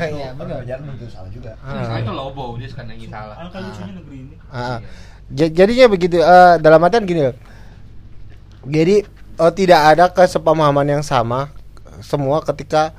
Iya, 0.09 0.29
benar. 0.33 0.63
Jangan 0.65 0.95
itu 0.95 1.05
salah 1.05 1.29
juga. 1.29 1.51
Salah 1.59 1.99
itu 1.99 2.09
lobo 2.11 2.55
dia 2.57 2.65
sekarang 2.65 2.95
yang 2.95 3.11
salah. 3.11 3.35
angka 3.37 3.57
lucunya 3.59 3.93
negeri 3.93 4.17
ini 4.23 4.35
Ah, 4.47 4.79
ja- 5.29 5.51
jadinya 5.51 5.85
begitu 5.85 6.17
eh, 6.17 6.53
dalam 6.57 6.81
artian 6.81 7.03
gini 7.03 7.21
loh. 7.23 7.35
Jadi 8.63 8.95
eh, 9.35 9.53
tidak 9.53 9.81
ada 9.85 10.05
kesepemahaman 10.09 10.87
yang 10.89 11.03
sama 11.03 11.51
semua 11.99 12.41
ketika 12.41 12.95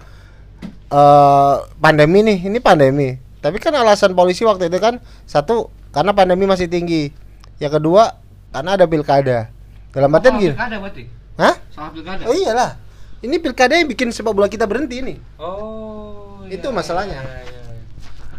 eh 0.86 1.56
pandemi 1.76 2.20
nih, 2.22 2.38
ini 2.44 2.58
pandemi. 2.60 3.16
Tapi 3.40 3.56
kan 3.58 3.74
alasan 3.74 4.12
polisi 4.12 4.40
waktu 4.42 4.68
itu 4.68 4.78
kan 4.78 4.96
satu 5.24 5.68
karena 5.90 6.12
pandemi 6.12 6.44
masih 6.44 6.68
tinggi. 6.68 7.10
Yang 7.58 7.80
kedua 7.80 8.20
karena 8.50 8.76
ada 8.76 8.84
pilkada. 8.84 9.48
Dalam 9.90 10.10
artian 10.10 10.36
gini. 10.38 10.54
Ada 10.54 10.76
berarti. 10.78 11.02
Hah? 11.34 11.54
Salah 11.70 11.90
pilkada. 11.90 12.22
Oh 12.24 12.34
iyalah. 12.34 12.70
Ini 13.24 13.40
pilkada 13.40 13.72
yang 13.72 13.88
bikin 13.88 14.12
sepak 14.12 14.30
bola 14.30 14.46
kita 14.46 14.68
berhenti 14.68 15.00
nih. 15.00 15.16
Oh. 15.40 16.44
Itu 16.44 16.68
masalahnya. 16.68 17.24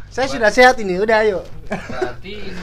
Saya 0.07 0.29
sudah 0.29 0.47
sehat 0.47 0.77
ini, 0.77 0.95
udah 0.95 1.25
ayo. 1.25 1.41
Berarti 1.67 2.53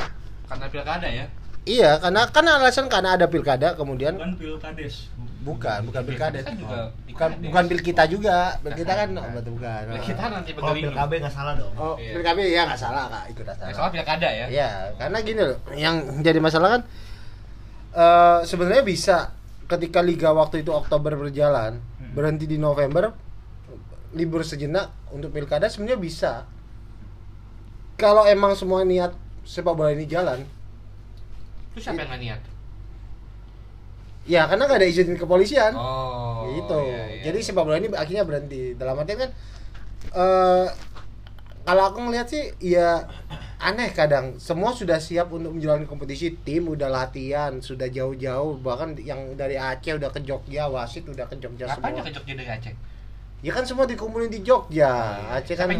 karena 0.47 0.67
pilkada 0.71 1.09
ya. 1.09 1.27
Iya, 1.63 1.99
karena 1.99 2.27
karena 2.27 2.51
alasan 2.59 2.87
karena 2.87 3.15
ada 3.15 3.27
pilkada 3.27 3.75
kemudian 3.75 4.19
bukan 4.19 4.35
pilkades 4.35 5.07
bukan 5.47 5.79
bukan 5.87 6.03
pilkada 6.03 6.39
Kan 6.43 6.59
juga 6.59 6.91
bukan 7.07 7.29
bukan 7.39 7.65
pil 7.67 7.81
kita 7.81 8.03
juga 8.07 8.59
pil 8.59 8.75
kita 8.75 8.93
kan 8.93 9.09
oh, 9.15 9.27
betul 9.31 9.53
bukan 9.59 9.83
Nah, 9.87 10.03
kita 10.03 10.25
nanti 10.27 10.51
bergeling. 10.55 10.83
pil 10.83 10.93
KB 10.93 11.11
nggak 11.23 11.31
salah 11.31 11.55
dong. 11.55 11.71
oh 11.75 11.95
Iya. 11.95 12.19
pil 12.19 12.23
kami 12.23 12.43
ya 12.51 12.63
nggak 12.67 12.81
salah 12.83 13.05
kak 13.07 13.25
itu 13.31 13.41
nggak 13.43 13.57
Salah 13.57 13.75
salah 13.75 13.91
pilkada 13.91 14.29
ya. 14.29 14.47
ya 14.51 14.69
karena 14.99 15.19
gini 15.23 15.41
loh 15.41 15.59
yang 15.75 15.97
jadi 16.19 16.39
masalah 16.43 16.69
kan 16.75 16.83
eh 17.93 18.39
sebenarnya 18.43 18.83
bisa 18.83 19.17
ketika 19.73 20.05
liga 20.05 20.31
waktu 20.37 20.61
itu 20.61 20.71
Oktober 20.71 21.17
berjalan 21.17 21.81
berhenti 22.13 22.45
di 22.45 22.61
November 22.61 23.17
libur 24.13 24.45
sejenak 24.45 24.93
untuk 25.09 25.33
pilkada 25.33 25.73
sebenarnya 25.73 25.97
bisa 25.97 26.33
kalau 27.97 28.29
emang 28.29 28.53
semua 28.53 28.85
niat 28.85 29.17
sepak 29.43 29.73
bola 29.73 29.91
ini 29.91 30.05
jalan 30.05 30.45
Itu 31.73 31.81
siapa 31.81 32.05
yang 32.05 32.21
niat? 32.21 32.41
ya 34.23 34.47
karena 34.47 34.71
nggak 34.71 34.79
ada 34.79 34.87
izin 34.87 35.19
kepolisian 35.19 35.75
Oh. 35.75 36.47
gitu 36.55 36.79
iya, 36.79 37.03
iya. 37.19 37.23
jadi 37.27 37.39
sepak 37.43 37.65
bola 37.67 37.81
ini 37.81 37.91
akhirnya 37.91 38.23
berhenti 38.23 38.79
dalam 38.79 39.01
artian 39.01 39.19
kan 39.27 39.31
eh 40.13 40.67
kalau 41.63 41.83
aku 41.91 41.99
ngeliat 42.07 42.31
sih 42.31 42.55
ya 42.63 43.03
aneh 43.63 43.95
kadang. 43.95 44.37
Semua 44.37 44.75
sudah 44.75 44.99
siap 44.99 45.31
untuk 45.31 45.55
menjalani 45.55 45.87
kompetisi. 45.87 46.35
Tim 46.37 46.67
udah 46.67 46.91
latihan 46.91 47.63
sudah 47.63 47.87
jauh-jauh. 47.87 48.59
Bahkan 48.59 48.99
yang 48.99 49.39
dari 49.39 49.55
Aceh 49.55 49.95
udah 49.95 50.11
ke 50.11 50.21
Jogja 50.21 50.67
wasit 50.67 51.07
udah 51.07 51.25
ke 51.25 51.39
Jogja 51.39 51.71
Kapan 51.71 51.95
semua. 51.95 52.03
ke 52.03 52.11
Jogja 52.11 52.35
dari 52.35 52.51
Aceh? 52.51 52.75
ya 53.43 53.51
kan 53.51 53.67
semua 53.67 53.87
dikumpulin 53.87 54.31
di 54.31 54.43
Jogja. 54.43 54.91
Aceh 55.31 55.55
kan 55.55 55.71
Siapa 55.71 55.79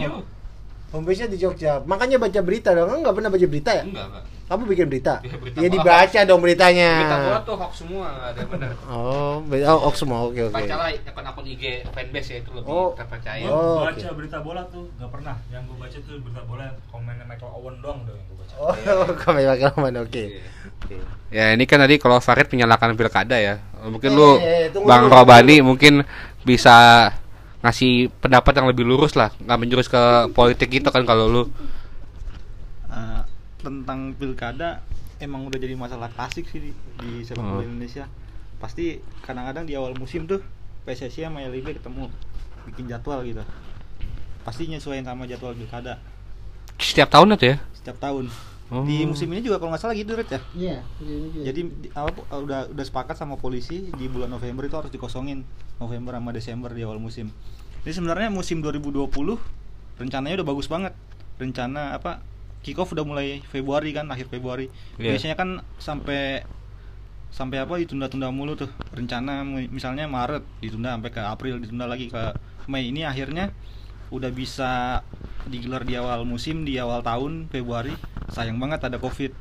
yang 0.93 1.01
nyuruh? 1.01 1.09
homebase 1.09 1.19
nya 1.19 1.29
di 1.29 1.39
Jogja 1.39 1.73
makanya 1.83 2.17
baca 2.17 2.39
berita 2.39 2.71
dong 2.71 2.87
Kamu 2.87 3.01
nggak 3.01 3.17
pernah 3.17 3.31
baca 3.31 3.47
berita 3.47 3.71
ya 3.73 3.83
Enggak, 3.83 4.07
enggak. 4.07 4.25
kamu 4.45 4.63
bikin 4.69 4.87
berita 4.87 5.15
Iya, 5.19 5.37
berita 5.39 5.57
ya 5.57 5.69
dibaca 5.69 6.21
dong 6.23 6.41
beritanya 6.41 6.91
Berita 6.95 7.17
bola 7.19 7.41
tuh 7.41 7.55
hoax 7.57 7.73
semua, 7.75 8.07
ada 8.23 8.41
benar. 8.45 8.71
oh 8.85 9.37
oh, 9.41 9.79
oh 9.83 9.93
semua 9.93 10.19
oke 10.23 10.41
oke 10.43 10.55
Bacalah 10.55 10.89
akun-akun 10.93 11.45
IG 11.49 11.63
fanbase 11.89 12.29
ya 12.29 12.39
itu 12.39 12.51
lebih 12.53 12.69
Oh. 12.69 12.93
terpercaya. 12.93 13.45
Oh. 13.47 13.81
baca 13.83 13.97
oke. 13.97 14.13
berita 14.15 14.39
bola 14.39 14.63
tuh 14.69 14.85
nggak 14.93 15.11
pernah 15.11 15.35
yang 15.49 15.65
gue 15.65 15.77
baca 15.77 15.97
tuh 15.99 16.17
berita 16.21 16.43
bola 16.45 16.65
komennya 16.87 17.25
Michael 17.25 17.53
Owen 17.55 17.75
doang 17.81 17.99
udah 18.05 18.13
yang 18.13 18.27
gue 18.29 18.37
baca 18.37 18.55
oh 18.55 18.77
kami 19.25 19.41
pakai 19.43 19.67
oke 19.73 19.97
oke 19.97 20.25
Ya 21.33 21.49
ini 21.49 21.65
kan 21.65 21.81
tadi 21.81 21.97
kalau 21.97 22.21
Farid 22.21 22.45
menyalahkan 22.47 22.93
pilkada 22.93 23.41
ya. 23.41 23.57
Mungkin 23.81 24.13
Eh, 24.13 24.17
lu 24.21 24.29
eh, 24.37 24.69
tunggu 24.69 24.85
Bang 24.85 25.09
dulu. 25.09 25.17
Robani 25.17 25.65
mungkin 25.65 26.05
bisa 26.45 27.09
ngasih 27.63 27.93
pendapat 28.23 28.53
yang 28.59 28.67
lebih 28.71 28.85
lurus 28.85 29.15
lah, 29.15 29.31
nggak 29.39 29.59
menjurus 29.61 29.87
ke 29.87 30.03
politik 30.35 30.69
gitu 30.71 30.89
kan 30.91 31.07
kalau 31.07 31.27
lu. 31.31 31.43
Eh, 32.91 33.23
tentang 33.63 34.13
pilkada 34.19 34.83
emang 35.17 35.47
udah 35.49 35.59
jadi 35.59 35.75
masalah 35.79 36.11
klasik 36.13 36.45
sih 36.51 36.61
di, 36.61 36.71
di 36.99 37.11
sepak 37.25 37.47
bola 37.47 37.63
Hmm. 37.63 37.71
Indonesia. 37.71 38.05
Pasti 38.59 38.99
kadang-kadang 39.23 39.65
di 39.65 39.75
awal 39.75 39.95
musim 39.97 40.27
tuh 40.27 40.43
PSSI 40.85 41.25
sama 41.27 41.41
LIB 41.43 41.79
ketemu 41.79 42.11
bikin 42.69 42.87
jadwal 42.91 43.23
gitu. 43.25 43.43
Pasti 44.43 44.67
nyesuaiin 44.67 45.07
sama 45.07 45.25
jadwal 45.25 45.55
pilkada 45.55 46.03
Setiap 46.79 47.09
tahun 47.09 47.39
itu 47.39 47.47
ya. 47.55 47.57
setiap 47.73 47.97
tahun. 47.99 48.27
Oh. 48.73 48.83
Di 48.83 49.05
musim 49.05 49.29
ini 49.29 49.45
juga 49.45 49.61
kalau 49.61 49.69
nggak 49.69 49.85
salah 49.85 49.93
gitu 49.93 50.17
Rit 50.17 50.33
ya. 50.33 50.41
iya 50.57 50.81
Jadi 51.45 51.61
di- 51.79 51.93
apa 51.93 52.09
udah 52.33 52.73
udah 52.73 52.85
sepakat 52.85 53.15
sama 53.15 53.37
polisi 53.37 53.93
di 53.93 54.09
bulan 54.09 54.33
November 54.33 54.65
itu 54.65 54.73
harus 54.75 54.89
dikosongin 54.89 55.45
November 55.77 56.17
sama 56.17 56.33
Desember 56.33 56.73
di 56.73 56.81
awal 56.81 56.97
musim. 56.97 57.29
Jadi 57.85 57.93
sebenarnya 57.93 58.33
musim 58.33 58.65
2020 58.65 59.13
rencananya 59.95 60.41
udah 60.41 60.49
bagus 60.49 60.67
banget. 60.67 60.97
Rencana 61.37 61.93
apa 61.93 62.25
kick 62.63 62.79
off 62.79 62.89
udah 62.91 63.03
mulai 63.03 63.45
Februari 63.45 63.93
kan 63.93 64.09
akhir 64.09 64.33
Februari. 64.33 64.73
Iya. 64.97 65.13
Biasanya 65.13 65.37
kan 65.37 65.49
sampai 65.77 66.41
sampai 67.29 67.61
apa 67.61 67.77
ditunda-tunda 67.77 68.33
mulu 68.33 68.57
tuh. 68.57 68.73
Rencana 68.91 69.43
mi- 69.43 69.69
misalnya 69.69 70.09
Maret 70.09 70.45
ditunda 70.61 70.93
sampai 70.93 71.11
ke 71.11 71.21
April 71.21 71.61
ditunda 71.61 71.85
lagi 71.85 72.09
ke 72.09 72.33
Mei. 72.67 72.89
Ini 72.89 73.05
akhirnya 73.05 73.53
udah 74.09 74.29
bisa 74.29 75.01
digelar 75.45 75.83
di 75.83 75.93
awal 75.93 76.23
musim 76.23 76.63
di 76.63 76.77
awal 76.77 77.01
tahun 77.01 77.49
Februari. 77.49 77.93
Sayang 78.33 78.57
banget 78.57 78.81
ada 78.89 78.97
Covid. 78.97 79.33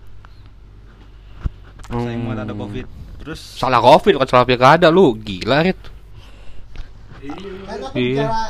Sayang 1.88 2.22
banget 2.28 2.40
ada 2.44 2.54
Hmm. 2.54 2.62
Covid. 2.68 2.86
Terus 3.22 3.42
Salah 3.56 3.78
covid 3.78 4.18
bukan 4.18 4.30
salah 4.30 4.48
pilkada 4.50 4.90
lu, 4.90 5.14
gila 5.14 5.62
Rit. 5.62 5.78
Kan 7.22 7.80
Iya. 7.94 8.26
bicara 8.26 8.42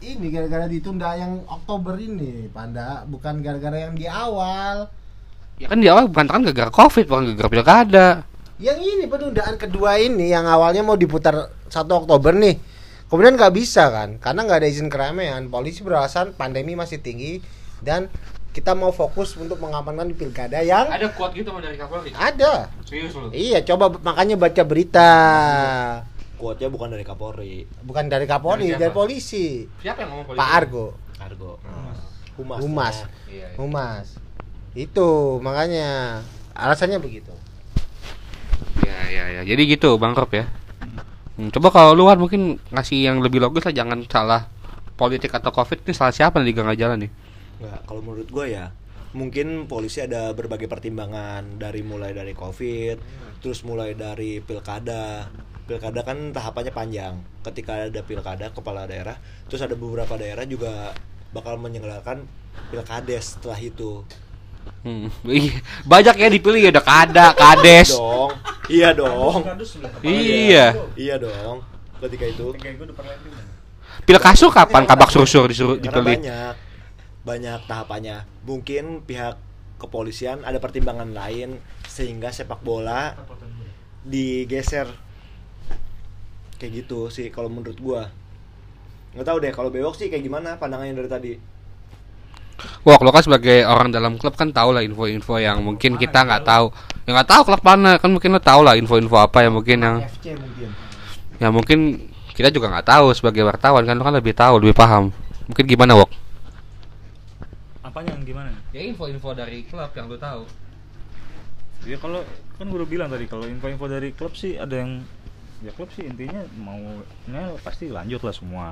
ini 0.00 0.26
gara-gara 0.32 0.64
ditunda 0.64 1.12
yang 1.12 1.44
Oktober 1.44 1.92
ini, 2.00 2.48
Panda, 2.48 3.04
bukan 3.04 3.44
gara-gara 3.44 3.84
yang 3.84 3.92
di 3.92 4.08
awal. 4.08 4.88
Ya 5.60 5.68
kan 5.68 5.78
di 5.84 5.92
awal 5.92 6.08
bukan 6.08 6.26
kan 6.32 6.40
gara-gara 6.40 6.72
covid, 6.72 7.04
bukan 7.04 7.36
gara-gara 7.36 7.50
pilkada. 7.52 8.06
Yang 8.56 8.80
ini 8.96 9.04
penundaan 9.04 9.60
kedua 9.60 10.00
ini 10.00 10.32
yang 10.32 10.48
awalnya 10.48 10.80
mau 10.80 10.96
diputar 10.96 11.52
1 11.68 11.92
Oktober 11.92 12.32
nih. 12.32 12.56
Kemudian 13.12 13.36
nggak 13.36 13.52
bisa 13.52 13.92
kan, 13.92 14.16
karena 14.16 14.40
nggak 14.48 14.58
ada 14.64 14.68
izin 14.72 14.88
keramaian. 14.88 15.44
Polisi 15.52 15.84
beralasan 15.84 16.32
pandemi 16.32 16.72
masih 16.72 17.04
tinggi 17.04 17.44
dan 17.84 18.08
kita 18.54 18.70
mau 18.78 18.94
fokus 18.94 19.34
untuk 19.34 19.58
mengamankan 19.58 20.06
di 20.06 20.14
pilkada 20.14 20.62
yang 20.62 20.86
Ada 20.86 21.10
quote 21.10 21.34
gitu 21.34 21.50
dari 21.58 21.74
Kapolri. 21.74 22.14
ada. 22.14 22.70
Serius 22.86 23.10
lu. 23.18 23.34
Iya, 23.34 23.66
coba 23.66 23.90
makanya 23.98 24.38
baca 24.38 24.62
berita. 24.62 25.10
Quote-nya 26.38 26.70
bukan 26.70 26.94
dari 26.94 27.02
Kapolri, 27.02 27.66
Bukan 27.82 28.06
dari 28.06 28.30
Kapolri, 28.30 28.70
Dari 28.70 28.78
dari 28.78 28.94
polisi. 28.94 29.66
Siapa 29.82 30.06
yang 30.06 30.14
ngomong 30.14 30.26
polisi? 30.30 30.38
Pak 30.38 30.50
Argo. 30.54 30.86
Argo. 31.18 31.52
Humas. 32.38 32.60
Humas. 32.62 32.96
Iya. 33.26 33.34
iya. 33.34 33.48
Humas. 33.58 34.06
Itu 34.78 35.38
makanya 35.42 36.22
alasannya 36.54 37.02
begitu. 37.02 37.34
Ya 38.86 38.98
ya 39.10 39.24
ya. 39.34 39.40
Jadi 39.42 39.62
gitu 39.66 39.98
Bang 39.98 40.14
Rob 40.14 40.30
ya. 40.30 40.46
Hmm, 41.34 41.50
coba 41.50 41.74
kalau 41.74 41.98
luar 41.98 42.14
mungkin 42.14 42.62
ngasih 42.70 43.10
yang 43.10 43.18
lebih 43.18 43.42
logis 43.42 43.66
lah 43.66 43.74
jangan 43.74 43.98
salah 44.06 44.46
politik 44.94 45.34
atau 45.34 45.50
covid 45.50 45.82
ini 45.82 45.90
salah 45.90 46.14
siapa 46.14 46.38
nih 46.38 46.54
nggak 46.54 46.78
jalan 46.78 47.06
nih. 47.06 47.10
Nggak, 47.62 47.80
kalau 47.86 48.00
menurut 48.02 48.28
gue 48.30 48.46
ya 48.50 48.74
mungkin 49.14 49.70
polisi 49.70 50.02
ada 50.02 50.34
berbagai 50.34 50.66
pertimbangan 50.66 51.56
dari 51.56 51.86
mulai 51.86 52.10
dari 52.10 52.34
covid 52.34 52.98
terus 53.40 53.62
mulai 53.62 53.94
dari 53.94 54.42
pilkada. 54.42 55.30
Pilkada 55.64 56.04
kan 56.04 56.28
tahapannya 56.28 56.72
panjang. 56.76 57.14
Ketika 57.40 57.88
ada 57.88 58.00
pilkada 58.04 58.52
kepala 58.52 58.84
daerah 58.84 59.16
terus 59.48 59.64
ada 59.64 59.72
beberapa 59.72 60.18
daerah 60.20 60.44
juga 60.44 60.92
bakal 61.32 61.56
menyelenggarakan 61.56 62.28
pilkades 62.68 63.38
setelah 63.38 63.56
itu. 63.62 64.04
Hmm. 64.84 65.08
Banyak 65.88 66.14
ya 66.20 66.28
dipilih 66.28 66.60
ya 66.68 66.70
udah 66.72 66.84
kada, 66.84 67.26
kades. 67.40 67.96
dong. 67.96 68.32
Iya 68.68 68.88
dong. 68.92 69.40
Iya. 70.04 70.66
iya 70.96 71.16
dong. 71.16 71.64
Ketika 72.00 72.24
itu. 72.28 72.52
Pil 74.04 74.18
kasu 74.20 74.52
kapan? 74.52 74.84
Kabak 74.84 75.08
surusur 75.08 75.48
disuruh 75.48 75.80
karena 75.80 75.88
dipilih? 75.88 76.16
banyak 76.20 76.54
banyak 77.24 77.64
tahapannya 77.64 78.28
mungkin 78.44 79.00
pihak 79.02 79.40
kepolisian 79.80 80.44
ada 80.44 80.60
pertimbangan 80.60 81.10
lain 81.10 81.58
sehingga 81.88 82.30
sepak 82.30 82.60
bola 82.60 83.16
digeser 84.04 84.86
kayak 86.60 86.84
gitu 86.84 87.08
sih 87.08 87.32
kalau 87.32 87.48
menurut 87.48 87.76
gua 87.80 88.02
nggak 89.16 89.26
tahu 89.26 89.38
deh 89.40 89.52
kalau 89.56 89.72
bewok 89.72 89.96
sih 89.96 90.12
kayak 90.12 90.22
gimana 90.22 90.60
pandangannya 90.60 90.94
dari 90.94 91.10
tadi 91.10 91.34
Wah, 92.86 92.96
lo 93.02 93.10
kan 93.10 93.24
sebagai 93.26 93.66
orang 93.66 93.90
dalam 93.90 94.14
klub 94.14 94.38
kan 94.38 94.54
tahu 94.54 94.70
lah 94.70 94.86
info-info 94.86 95.42
yang 95.42 95.58
mungkin 95.58 95.98
kita 95.98 96.22
nggak 96.22 96.46
tahu. 96.46 96.70
Ya 97.02 97.10
nggak 97.18 97.28
tahu 97.28 97.42
klub 97.50 97.62
mana 97.66 97.98
kan 97.98 98.14
mungkin 98.14 98.30
lo 98.30 98.40
tahu 98.40 98.62
lah 98.62 98.78
info-info 98.78 99.18
apa 99.18 99.42
yang 99.42 99.58
mungkin 99.58 99.82
yang 99.82 99.96
FC 100.06 100.38
mungkin. 100.38 100.68
ya 101.42 101.48
mungkin 101.50 101.78
kita 102.30 102.54
juga 102.54 102.70
nggak 102.70 102.86
tahu 102.86 103.10
sebagai 103.10 103.42
wartawan 103.42 103.82
kan 103.82 103.98
lo 103.98 104.06
kan 104.06 104.14
lebih 104.14 104.38
tahu 104.38 104.62
lebih 104.62 104.76
paham. 104.76 105.10
Mungkin 105.50 105.64
gimana 105.66 105.98
Wok? 105.98 106.23
Apanya 107.84 108.16
yang 108.16 108.24
gimana? 108.24 108.50
Ya 108.72 108.80
info-info 108.82 109.36
dari 109.36 109.68
klub 109.68 109.92
yang 109.92 110.08
lo 110.08 110.16
tahu. 110.16 110.42
Ya 111.84 112.00
kalau 112.00 112.24
kan 112.56 112.64
gue 112.64 112.78
udah 112.80 112.88
bilang 112.88 113.08
tadi 113.12 113.28
kalau 113.28 113.44
info-info 113.44 113.84
dari 113.86 114.08
klub 114.10 114.32
sih 114.32 114.56
ada 114.56 114.72
yang 114.72 115.04
ya 115.60 115.68
klub 115.70 115.92
sih 115.92 116.08
intinya 116.08 116.40
mau 116.56 116.80
ya 117.28 117.52
pasti 117.60 117.92
lanjut 117.92 118.24
lah 118.24 118.32
semua. 118.32 118.66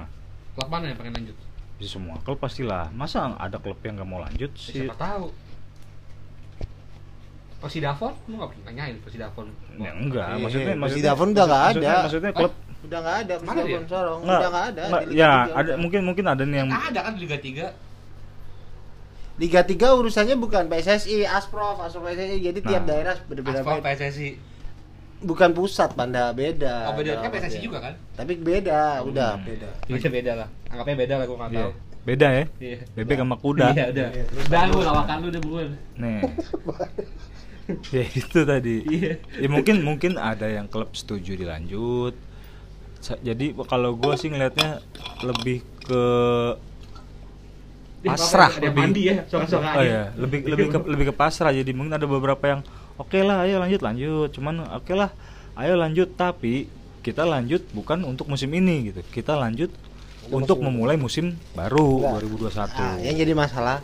Klub 0.57 0.69
mana 0.69 0.89
yang 0.89 0.97
pengen 0.97 1.13
lanjut? 1.21 1.37
Bisa 1.77 2.01
semua 2.01 2.17
klub 2.25 2.41
pastilah. 2.41 2.89
Masa 2.91 3.37
ada 3.37 3.61
klub 3.61 3.77
yang 3.81 4.01
nggak 4.01 4.09
mau 4.09 4.19
lanjut 4.19 4.49
sih? 4.57 4.81
Siapa 4.81 4.97
tahu. 4.97 5.29
Persidafon? 7.61 8.13
Lu 8.27 8.41
nggak 8.41 8.49
pernah 8.51 8.65
nanyain 8.67 8.97
Persidafon? 8.99 9.47
Ya 9.77 9.93
enggak, 9.93 10.27
Eh, 10.27 10.39
maksudnya 10.41 10.73
maksudnya 10.73 10.83
Persidafon 10.83 11.29
udah 11.31 11.45
nggak 11.45 11.61
maksudnya- 11.63 11.93
ada. 11.93 12.03
Maksudnya 12.03 12.33
klub 12.33 12.53
Udah 12.83 12.99
nggak 12.99 13.17
ada? 13.23 13.35
Persidafon 13.39 13.85
Sorong. 13.87 14.21
Udah 14.25 14.49
nggak 14.49 14.67
ada. 14.73 14.83
ya 15.13 15.31
ada 15.53 15.73
mungkin 15.77 16.01
mungkin 16.03 16.25
ada 16.25 16.43
nih 16.43 16.59
yang 16.65 16.69
Ada 16.73 17.01
kan 17.05 17.13
di 17.15 17.21
Liga 17.23 17.37
3 17.39 17.67
Liga 19.43 19.61
3 19.61 19.75
urusannya 19.93 20.39
bukan 20.39 20.71
PSSI, 20.71 21.27
Asprof, 21.27 21.83
Asprof 21.83 22.07
PSSI. 22.07 22.39
Jadi 22.41 22.59
tiap 22.63 22.87
Nah. 22.87 22.89
daerah 22.89 23.15
berbeda 23.21 23.59
Asfal 23.59 23.77
beda. 23.77 23.91
PSSI 23.91 24.31
Bukan 25.21 25.51
pusat, 25.51 25.95
Panda 25.95 26.31
beda. 26.31 26.91
Oh 26.91 26.95
beda 26.95 27.19
kan 27.19 27.31
PSSI 27.31 27.59
juga 27.61 27.79
kan? 27.81 27.95
Tapi 28.13 28.35
beda, 28.37 29.03
udah 29.03 29.39
beda. 29.39 29.71
Beda 29.85 30.09
beda 30.09 30.33
lah 30.37 30.49
Anggapnya 30.67 30.97
beda 30.97 31.15
lah 31.15 31.25
gue 31.25 31.37
nggak 31.37 31.51
Iya. 31.51 31.61
tahu 31.61 31.71
beda 32.03 32.29
ya. 32.29 32.45
Iya 32.59 32.79
Bebek 32.93 33.17
sama 33.17 33.37
kuda. 33.37 33.67
Iya 33.71 33.85
udah 33.89 34.07
Udah 34.43 34.63
lu 34.65 34.79
lawakan 34.81 35.17
lu 35.19 35.27
udah 35.31 35.41
buruan 35.41 35.69
Nih. 35.95 36.21
ya 37.95 38.05
itu 38.09 38.39
tadi. 38.43 38.77
Iya. 38.85 39.13
Ya 39.39 39.49
mungkin 39.49 39.77
mungkin 39.81 40.19
ada 40.19 40.47
yang 40.47 40.67
klub 40.67 40.91
setuju 40.93 41.35
dilanjut. 41.35 42.15
Jadi 43.03 43.47
kalau 43.67 43.95
gue 43.95 44.15
sih 44.15 44.27
ngelihatnya 44.27 44.83
lebih 45.23 45.59
ke 45.81 46.03
pasrah 48.03 48.51
Ada 48.51 48.67
lebih. 48.67 48.83
mandi 48.83 49.03
ya 49.07 49.15
Suara-suara 49.31 49.69
oh 49.79 49.85
ya 49.87 50.03
lebih 50.19 50.39
lebih 50.47 50.67
ke 50.75 50.79
lebih 50.91 51.05
ke 51.11 51.15
pasrah. 51.15 51.55
Jadi 51.55 51.71
mungkin 51.71 51.95
ada 51.95 52.07
beberapa 52.07 52.45
yang 52.45 52.61
oke 52.99 53.19
lah 53.23 53.47
ayo 53.47 53.63
lanjut 53.63 53.81
lanjut. 53.81 54.29
Cuman 54.35 54.67
oke 54.75 54.93
lah 54.93 55.11
ayo 55.55 55.79
lanjut. 55.79 56.09
Tapi 56.19 56.67
kita 57.03 57.23
lanjut 57.23 57.63
bukan 57.71 58.03
untuk 58.03 58.27
musim 58.27 58.51
ini 58.51 58.91
gitu. 58.91 59.01
Kita 59.07 59.39
lanjut 59.39 59.71
untuk 60.31 60.63
memulai 60.63 60.95
musim 60.95 61.35
baru 61.55 61.99
Enggak. 61.99 62.55
2021 62.55 62.79
Nah, 62.79 62.97
yang 63.03 63.17
jadi 63.19 63.33
masalah 63.35 63.79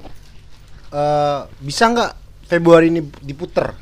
eh 0.88 1.40
bisa 1.60 1.90
nggak 1.90 2.10
Februari 2.48 2.88
ini 2.88 3.02
diputer? 3.22 3.74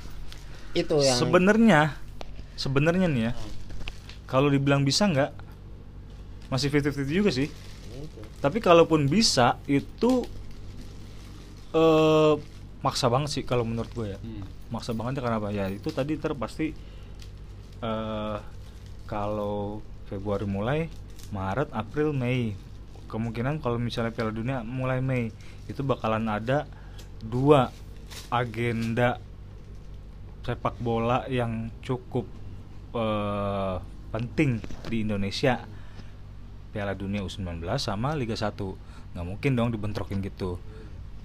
Itu 0.72 1.00
yang 1.00 1.16
sebenarnya 1.16 1.80
sebenarnya 2.56 3.06
nih 3.06 3.22
ya 3.30 3.32
kalau 4.26 4.48
dibilang 4.48 4.82
bisa 4.82 5.06
nggak 5.06 5.30
masih 6.48 6.72
50-50 6.72 7.12
juga 7.12 7.30
sih 7.30 7.52
tapi 8.40 8.58
kalaupun 8.60 9.08
bisa 9.08 9.58
itu 9.66 10.24
eh 11.74 12.34
maksa 12.84 13.10
banget 13.10 13.30
sih 13.40 13.42
kalau 13.42 13.66
menurut 13.66 13.90
gue 13.92 14.14
ya. 14.14 14.18
Hmm. 14.20 14.44
maksa 14.70 14.94
banget 14.94 15.18
ya 15.18 15.22
kenapa? 15.26 15.48
Ya 15.54 15.70
itu 15.70 15.88
tadi 15.90 16.18
ter 16.18 16.34
pasti 16.34 16.74
eh 17.82 18.38
kalau 19.06 19.80
Februari 20.10 20.46
mulai 20.46 20.80
Maret 21.30 21.70
April 21.74 22.14
Mei. 22.14 22.54
Kemungkinan 23.06 23.62
kalau 23.62 23.78
misalnya 23.78 24.10
Piala 24.10 24.34
Dunia 24.34 24.66
mulai 24.66 24.98
Mei 24.98 25.30
itu 25.70 25.82
bakalan 25.86 26.26
ada 26.26 26.66
dua 27.22 27.70
agenda 28.30 29.18
sepak 30.46 30.78
bola 30.78 31.26
yang 31.26 31.74
cukup 31.82 32.26
eh, 32.94 33.76
penting 34.14 34.62
di 34.86 35.02
Indonesia 35.02 35.75
Piala 36.76 36.92
Dunia 36.92 37.24
U19 37.24 37.64
sama 37.80 38.12
Liga 38.12 38.36
1 38.36 38.52
nggak 39.16 39.24
mungkin 39.24 39.50
dong 39.56 39.72
dibentrokin 39.72 40.20
gitu. 40.20 40.60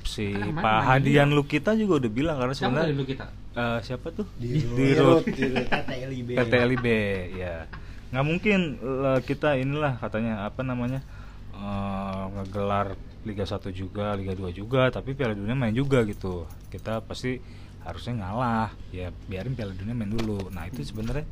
Si 0.08 0.32
mana 0.32 0.64
Pak 0.64 0.80
Hadian 0.88 1.36
Lukita 1.36 1.76
juga 1.76 2.00
udah 2.00 2.08
bilang 2.08 2.40
karena 2.40 2.56
Siapa 2.56 2.72
sebenarnya 2.72 2.96
dulu 2.96 3.04
kita? 3.04 3.26
eh, 3.52 3.80
siapa 3.84 4.08
tuh? 4.16 4.24
Di 4.40 4.64
Dirut. 4.64 5.28
PT 5.28 5.92
LIB. 6.08 6.30
PT 6.40 6.54
LIB 6.56 6.88
ya. 7.36 7.68
Nggak 8.16 8.26
mungkin 8.26 8.60
eh, 8.80 9.20
kita 9.28 9.60
inilah 9.60 10.00
katanya 10.00 10.48
apa 10.48 10.64
namanya 10.64 11.04
eh, 11.52 12.24
ngegelar 12.40 12.96
Liga 13.28 13.44
1 13.44 13.60
juga 13.76 14.16
Liga 14.16 14.32
2 14.40 14.56
juga 14.56 14.88
tapi 14.88 15.12
Piala 15.12 15.36
Dunia 15.36 15.52
main 15.52 15.76
juga 15.76 16.08
gitu. 16.08 16.48
Kita 16.72 17.04
pasti 17.04 17.44
harusnya 17.84 18.24
ngalah. 18.24 18.72
Ya 18.96 19.12
biarin 19.28 19.52
Piala 19.52 19.76
Dunia 19.76 19.92
main 19.92 20.16
dulu. 20.16 20.48
Nah 20.48 20.72
itu 20.72 20.80
sebenarnya 20.88 21.28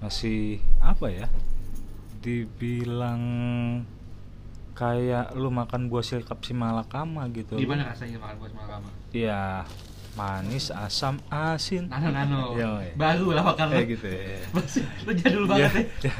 masih 0.00 0.64
apa 0.80 1.12
ya 1.12 1.28
dibilang 2.24 3.20
kayak 4.72 5.36
lu 5.36 5.52
makan 5.52 5.92
buah 5.92 6.02
silkap 6.02 6.40
si 6.40 6.56
malakama 6.56 7.28
gitu. 7.30 7.60
Gimana 7.60 7.92
rasanya 7.92 8.16
makan 8.18 8.36
buah 8.40 8.50
semalama? 8.50 8.88
ya 9.14 9.68
manis 10.16 10.72
asam 10.72 11.20
asin. 11.28 11.92
Nano 11.92 12.08
nano. 12.10 12.56
Yoi. 12.56 12.96
Baru 12.96 13.36
lawakan 13.36 13.70
lu. 13.70 13.74
Kayak 13.76 13.88
gitu 13.98 14.06
ya. 14.08 14.38
Lu 15.06 15.10
jadul 15.14 15.44
ya, 15.44 15.48
banget 15.50 15.72
ya. 15.76 15.82
ya, 16.08 16.14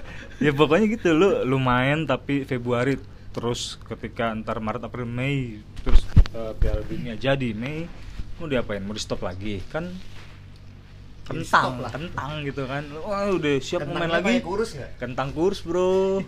ya 0.45 0.53
pokoknya 0.53 0.87
gitu. 0.93 1.09
Lu 1.17 1.43
lu 1.49 1.57
main 1.57 2.05
tapi 2.05 2.45
Februari 2.45 3.01
terus 3.35 3.81
ketika 3.83 4.31
ntar 4.39 4.63
Maret 4.63 4.87
April 4.87 5.11
Mei 5.11 5.59
terus 5.83 6.07
eh, 6.31 6.53
Piala 6.55 6.87
Dunia 6.87 7.19
jadi 7.19 7.51
Mei 7.57 7.91
mau 8.39 8.47
diapain? 8.47 8.83
Mau 8.85 8.95
di 8.95 9.03
stop 9.03 9.27
lagi 9.27 9.59
kan 9.73 9.91
kentang 11.25 11.81
lah. 11.81 11.91
kentang 11.91 12.45
gitu 12.45 12.63
kan 12.69 12.85
wah 13.01 13.29
udah 13.33 13.55
siap 13.61 13.89
mau 13.89 13.97
main 13.97 14.13
lagi 14.13 14.39
pakai 14.39 14.45
kurus 14.45 14.71
nggak? 14.77 14.91
kentang 15.01 15.29
kurs 15.33 15.65
bro 15.65 16.21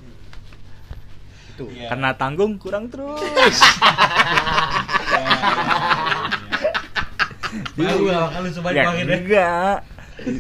itu. 1.53 1.65
karena 1.89 2.11
tanggung 2.17 2.57
kurang 2.57 2.89
terus 2.89 3.61
Baru 7.77 8.09
lawakan 8.09 8.41
lu 8.45 8.51
sebanyak 8.53 8.77
ya 8.77 8.85
banget 8.89 9.05
ya 9.07 9.17
enggak 9.17 9.77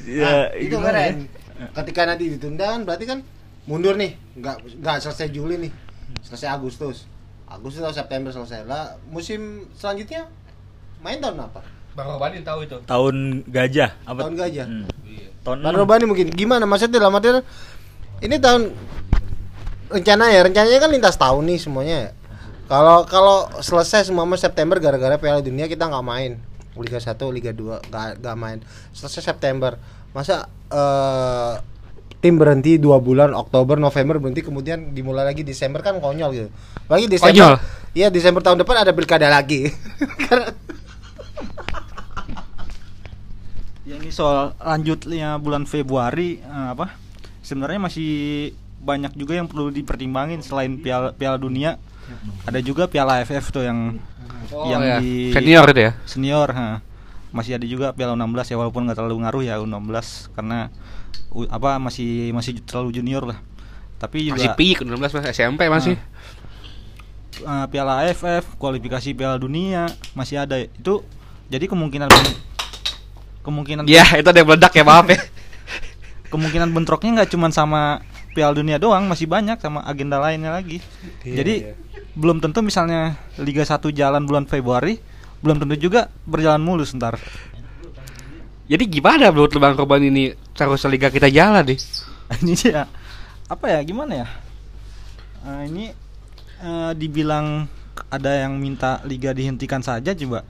ya 0.09 0.25
Nah, 0.25 0.45
itu 0.57 0.73
gimana 0.73 0.99
keren. 1.05 1.16
ya? 1.29 1.66
Ketika 1.77 2.01
nanti 2.09 2.25
ditunda 2.33 2.64
kan 2.64 2.81
berarti 2.88 3.05
kan 3.05 3.19
mundur 3.69 3.95
nih, 4.01 4.16
nggak 4.40 4.81
nggak 4.81 4.97
selesai 5.05 5.29
Juli 5.29 5.69
nih, 5.69 5.73
selesai 6.25 6.49
Agustus. 6.49 7.05
Agustus 7.47 7.85
atau 7.85 7.92
September 7.92 8.33
selesai 8.33 8.64
lah. 8.64 8.97
Musim 9.12 9.69
selanjutnya 9.77 10.27
main 11.05 11.21
tahun 11.21 11.45
apa? 11.45 11.61
Bang 11.96 12.12
Robani 12.12 12.44
tahu 12.44 12.68
itu. 12.68 12.76
Tahun 12.85 13.14
gajah 13.48 13.90
apa? 14.04 14.20
Tahun 14.20 14.35
gajah. 14.37 14.66
Hmm. 14.68 14.85
Iya. 15.02 15.28
Tahun 15.40 15.59
Bang. 15.64 15.74
Robani 15.74 16.04
mungkin. 16.04 16.28
Gimana 16.28 16.68
maksudnya 16.68 17.00
dalam 17.00 17.16
artian 17.16 17.40
ini 18.20 18.37
tahun 18.37 18.76
rencana 19.88 20.28
ya? 20.28 20.40
Rencananya 20.44 20.78
kan 20.78 20.90
lintas 20.92 21.16
tahun 21.16 21.42
nih 21.48 21.59
semuanya 21.59 21.96
ya. 21.96 22.11
Kalau 22.68 23.09
kalau 23.09 23.48
selesai 23.64 24.12
semua 24.12 24.28
mas 24.28 24.44
September 24.44 24.76
gara-gara 24.76 25.16
Piala 25.16 25.40
Dunia 25.40 25.64
kita 25.64 25.88
nggak 25.88 26.04
main. 26.04 26.37
Liga 26.76 27.00
1, 27.00 27.16
Liga 27.32 27.56
2 27.56 27.88
nggak 27.88 28.20
nggak 28.20 28.37
main. 28.37 28.59
Selesai 28.92 29.24
September. 29.24 29.80
Masa 30.12 30.44
eh, 30.68 31.54
tim 32.20 32.37
berhenti 32.37 32.76
dua 32.76 33.00
bulan 33.00 33.32
Oktober 33.32 33.80
November 33.80 34.20
berhenti 34.20 34.44
kemudian 34.44 34.92
dimulai 34.92 35.24
lagi 35.24 35.40
Desember 35.40 35.80
kan 35.80 35.96
konyol 35.96 36.30
gitu. 36.35 36.48
Lagi 36.92 37.06
Desember 37.09 37.56
Konyol? 37.56 37.56
iya 37.96 38.09
Desember 38.12 38.44
tahun 38.44 38.61
depan 38.61 38.85
ada 38.85 38.92
pilkada 38.92 39.28
lagi 39.28 39.72
Karena- 40.28 40.52
Ya, 43.87 43.94
yang 43.94 44.03
ini 44.03 44.11
soal 44.11 44.51
lanjutnya 44.59 45.38
bulan 45.38 45.62
Februari 45.64 46.42
eh, 46.42 46.68
apa? 46.75 46.99
Sebenarnya 47.40 47.79
masih 47.79 48.11
banyak 48.83 49.14
juga 49.14 49.38
yang 49.38 49.46
perlu 49.46 49.70
dipertimbangin 49.70 50.42
selain 50.42 50.75
piala 50.83 51.14
piala 51.14 51.38
dunia. 51.38 51.79
Ada 52.46 52.59
juga 52.62 52.87
piala 52.87 53.22
AFF 53.22 53.51
tuh 53.51 53.62
yang 53.62 53.99
Oh 54.55 54.70
yang 54.70 54.79
ya. 54.83 54.99
di 55.03 55.35
Senior 55.35 55.66
itu 55.75 55.81
ya? 55.90 55.92
Senior 56.07 56.49
ha. 56.55 56.79
masih 57.35 57.59
ada 57.59 57.66
juga 57.66 57.90
piala 57.92 58.14
16 58.14 58.55
ya 58.55 58.57
walaupun 58.57 58.87
nggak 58.87 58.96
terlalu 58.96 59.16
ngaruh 59.27 59.42
ya 59.42 59.59
U16 59.59 60.31
karena 60.33 60.70
u- 61.35 61.51
apa 61.51 61.83
masih 61.83 62.31
masih 62.31 62.62
terlalu 62.62 62.94
junior 62.94 63.27
lah. 63.27 63.38
Tapi 63.99 64.31
juga 64.31 64.38
Masih 64.38 64.51
peak 64.55 64.77
16 64.87 65.14
mas. 65.18 65.25
SMP 65.31 65.66
masih. 65.66 65.94
Eh, 67.37 67.66
piala 67.68 68.07
AFF 68.07 68.55
kualifikasi 68.57 69.14
piala 69.14 69.37
dunia 69.37 69.90
masih 70.14 70.42
ada. 70.42 70.59
Itu 70.59 71.03
Jadi 71.46 71.70
kemungkinan 71.70 72.11
kemungkinan 73.46 73.87
Ya, 73.87 74.02
itu 74.18 74.26
ada 74.26 74.42
yang 74.42 74.50
meledak 74.50 74.74
ya, 74.74 74.82
maaf 74.82 75.06
ya. 75.06 75.22
kemungkinan 76.35 76.74
bentroknya 76.74 77.22
nggak 77.22 77.30
cuma 77.30 77.46
sama 77.54 78.02
Piala 78.35 78.52
Dunia 78.52 78.76
doang, 78.76 79.06
masih 79.06 79.30
banyak 79.30 79.56
sama 79.62 79.87
agenda 79.87 80.18
lainnya 80.20 80.52
lagi. 80.52 80.82
Iya, 81.24 81.40
Jadi 81.40 81.54
belum 82.18 82.42
tentu 82.42 82.61
misalnya 82.61 83.16
Liga 83.40 83.64
1 83.64 83.80
jalan 83.94 84.26
bulan 84.28 84.44
Februari, 84.44 85.00
belum 85.40 85.62
tentu 85.62 85.78
juga 85.78 86.12
berjalan 86.28 86.61
mulus 86.61 86.92
ntar. 86.92 87.16
Jadi 88.66 88.85
gimana 88.90 89.30
menurut 89.30 89.54
lu 89.54 89.62
Bang 89.62 89.78
Korban 89.78 90.02
ini 90.02 90.35
seharusnya 90.52 90.90
liga 90.90 91.09
kita 91.09 91.30
jalan 91.30 91.62
nih? 91.62 91.78
ini 92.42 92.52
ya 92.66 92.90
apa 93.46 93.66
ya 93.70 93.78
gimana 93.87 94.26
ya? 94.26 94.28
Eh, 95.46 95.62
ini 95.70 95.85
eh, 96.61 96.92
dibilang 96.98 97.70
ada 98.11 98.44
yang 98.44 98.59
minta 98.59 99.00
liga 99.06 99.30
dihentikan 99.30 99.80
saja 99.80 100.12
coba 100.12 100.42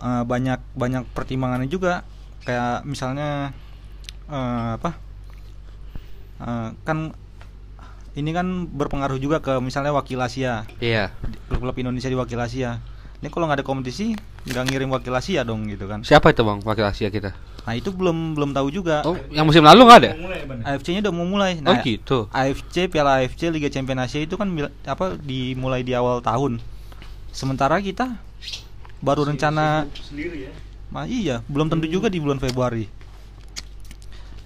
Eh, 0.00 0.24
banyak 0.24 0.60
banyak 0.76 1.04
pertimbangannya 1.12 1.68
juga. 1.70 2.04
Kayak 2.44 2.84
misalnya 2.86 3.52
eh, 4.28 4.70
apa? 4.76 4.90
Eh, 6.40 6.68
kan 6.84 7.16
ini 8.16 8.32
kan 8.32 8.64
berpengaruh 8.72 9.20
juga 9.20 9.44
ke 9.44 9.60
misalnya 9.60 9.92
wakil 9.92 10.20
Asia. 10.20 10.64
Iya. 10.80 11.12
klub-klub 11.52 11.76
Indonesia 11.76 12.08
di 12.08 12.16
wakil 12.16 12.40
Asia. 12.40 12.80
Ini 13.20 13.28
kalau 13.32 13.48
nggak 13.48 13.60
ada 13.60 13.66
kompetisi 13.66 14.16
nggak 14.46 14.64
ngirim 14.72 14.88
wakil 14.92 15.12
Asia 15.12 15.44
dong 15.44 15.68
gitu 15.68 15.84
kan. 15.88 16.00
Siapa 16.04 16.32
itu 16.32 16.40
Bang 16.44 16.64
wakil 16.64 16.84
Asia 16.84 17.12
kita? 17.12 17.36
nah 17.66 17.74
itu 17.74 17.90
belum 17.90 18.38
belum 18.38 18.54
tahu 18.54 18.70
juga. 18.70 19.02
Oh, 19.02 19.18
yang 19.34 19.42
musim 19.42 19.66
lalu 19.66 19.90
nggak 19.90 19.98
ada? 19.98 20.10
AFC-nya 20.70 21.02
udah 21.02 21.14
mau 21.18 21.26
mulai. 21.26 21.58
Oh 21.58 21.66
nah 21.66 21.82
gitu. 21.82 22.30
AFC 22.30 22.86
Piala 22.86 23.18
AFC 23.18 23.50
Liga 23.50 23.66
Champions 23.66 24.06
Asia 24.06 24.22
itu 24.22 24.38
kan 24.38 24.46
apa 24.86 25.18
dimulai 25.18 25.82
di 25.82 25.90
awal 25.90 26.22
tahun. 26.22 26.62
Sementara 27.34 27.82
kita 27.82 28.22
baru 29.06 29.22
rencana 29.22 29.86
Nah, 30.86 31.04
iya 31.06 31.42
belum 31.46 31.70
tentu 31.70 31.86
juga 31.86 32.10
di 32.10 32.18
bulan 32.18 32.42
Februari. 32.42 32.88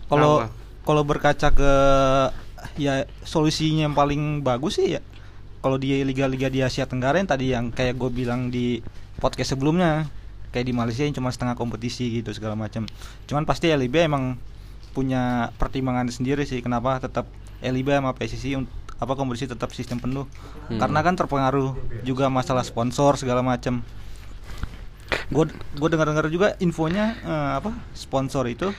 Kalau 0.09 0.45
kalau 0.85 1.03
berkaca 1.07 1.49
ke 1.53 1.73
ya 2.77 3.09
solusinya 3.25 3.89
yang 3.89 3.97
paling 3.97 4.45
bagus 4.45 4.77
sih 4.77 4.99
ya 4.99 5.01
kalau 5.61 5.77
di 5.77 5.93
liga-liga 6.05 6.49
di 6.49 6.65
Asia 6.65 6.89
Tenggara 6.89 7.21
yang 7.21 7.29
tadi 7.29 7.53
yang 7.53 7.69
kayak 7.73 7.97
gue 7.97 8.11
bilang 8.11 8.49
di 8.49 8.81
podcast 9.21 9.57
sebelumnya 9.57 10.09
kayak 10.51 10.67
di 10.67 10.75
Malaysia 10.75 11.05
yang 11.05 11.15
cuma 11.15 11.31
setengah 11.31 11.55
kompetisi 11.55 12.11
gitu 12.11 12.33
segala 12.35 12.57
macam. 12.57 12.89
Cuman 13.29 13.45
pasti 13.47 13.71
LIB 13.71 14.09
emang 14.09 14.41
punya 14.91 15.55
pertimbangan 15.61 16.11
sendiri 16.11 16.43
sih 16.43 16.59
kenapa 16.65 16.99
tetap 16.99 17.31
LIB 17.63 17.95
sama 17.95 18.11
PSSI 18.17 18.59
apa 19.01 19.13
kompetisi 19.15 19.47
tetap 19.49 19.71
sistem 19.73 20.03
penuh. 20.03 20.27
Hmm. 20.67 20.79
karena 20.79 21.03
kan 21.03 21.15
terpengaruh 21.19 21.75
juga 22.07 22.31
masalah 22.31 22.63
sponsor 22.63 23.19
segala 23.19 23.43
macam 23.43 23.83
gue 25.31 25.45
gue 25.49 25.89
dengar-dengar 25.89 26.27
juga 26.27 26.59
infonya 26.59 27.15
eh, 27.17 27.51
apa 27.57 27.71
sponsor 27.93 28.45
itu 28.47 28.75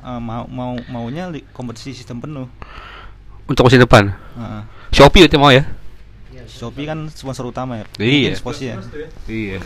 eh, 0.00 0.20
mau 0.20 0.46
mau 0.46 0.78
maunya 0.86 1.26
li- 1.28 1.44
kompetisi 1.48 1.92
sistem 1.92 2.18
penuh 2.18 2.46
Untuk 3.42 3.66
musim 3.66 3.78
depan. 3.78 4.06
Heeh. 4.08 4.62
Shopee 4.92 5.26
itu 5.26 5.34
mau 5.34 5.50
ya? 5.50 5.66
Shopee 6.42 6.86
kan 6.86 7.10
sponsor 7.10 7.44
utama 7.44 7.74
ya 7.76 7.86
Iya. 7.98 8.32
Mungkin 8.32 8.38
Sposi 8.38 8.64
ya 8.64 8.76
Iya. 9.26 9.58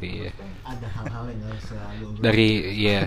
Iya. 0.00 0.30
Ada 0.62 0.86
hal-hal 0.90 1.24
yang 1.28 1.40
harus 1.44 1.64
selalu 1.64 2.06
Dari 2.18 2.48
iya. 2.72 3.00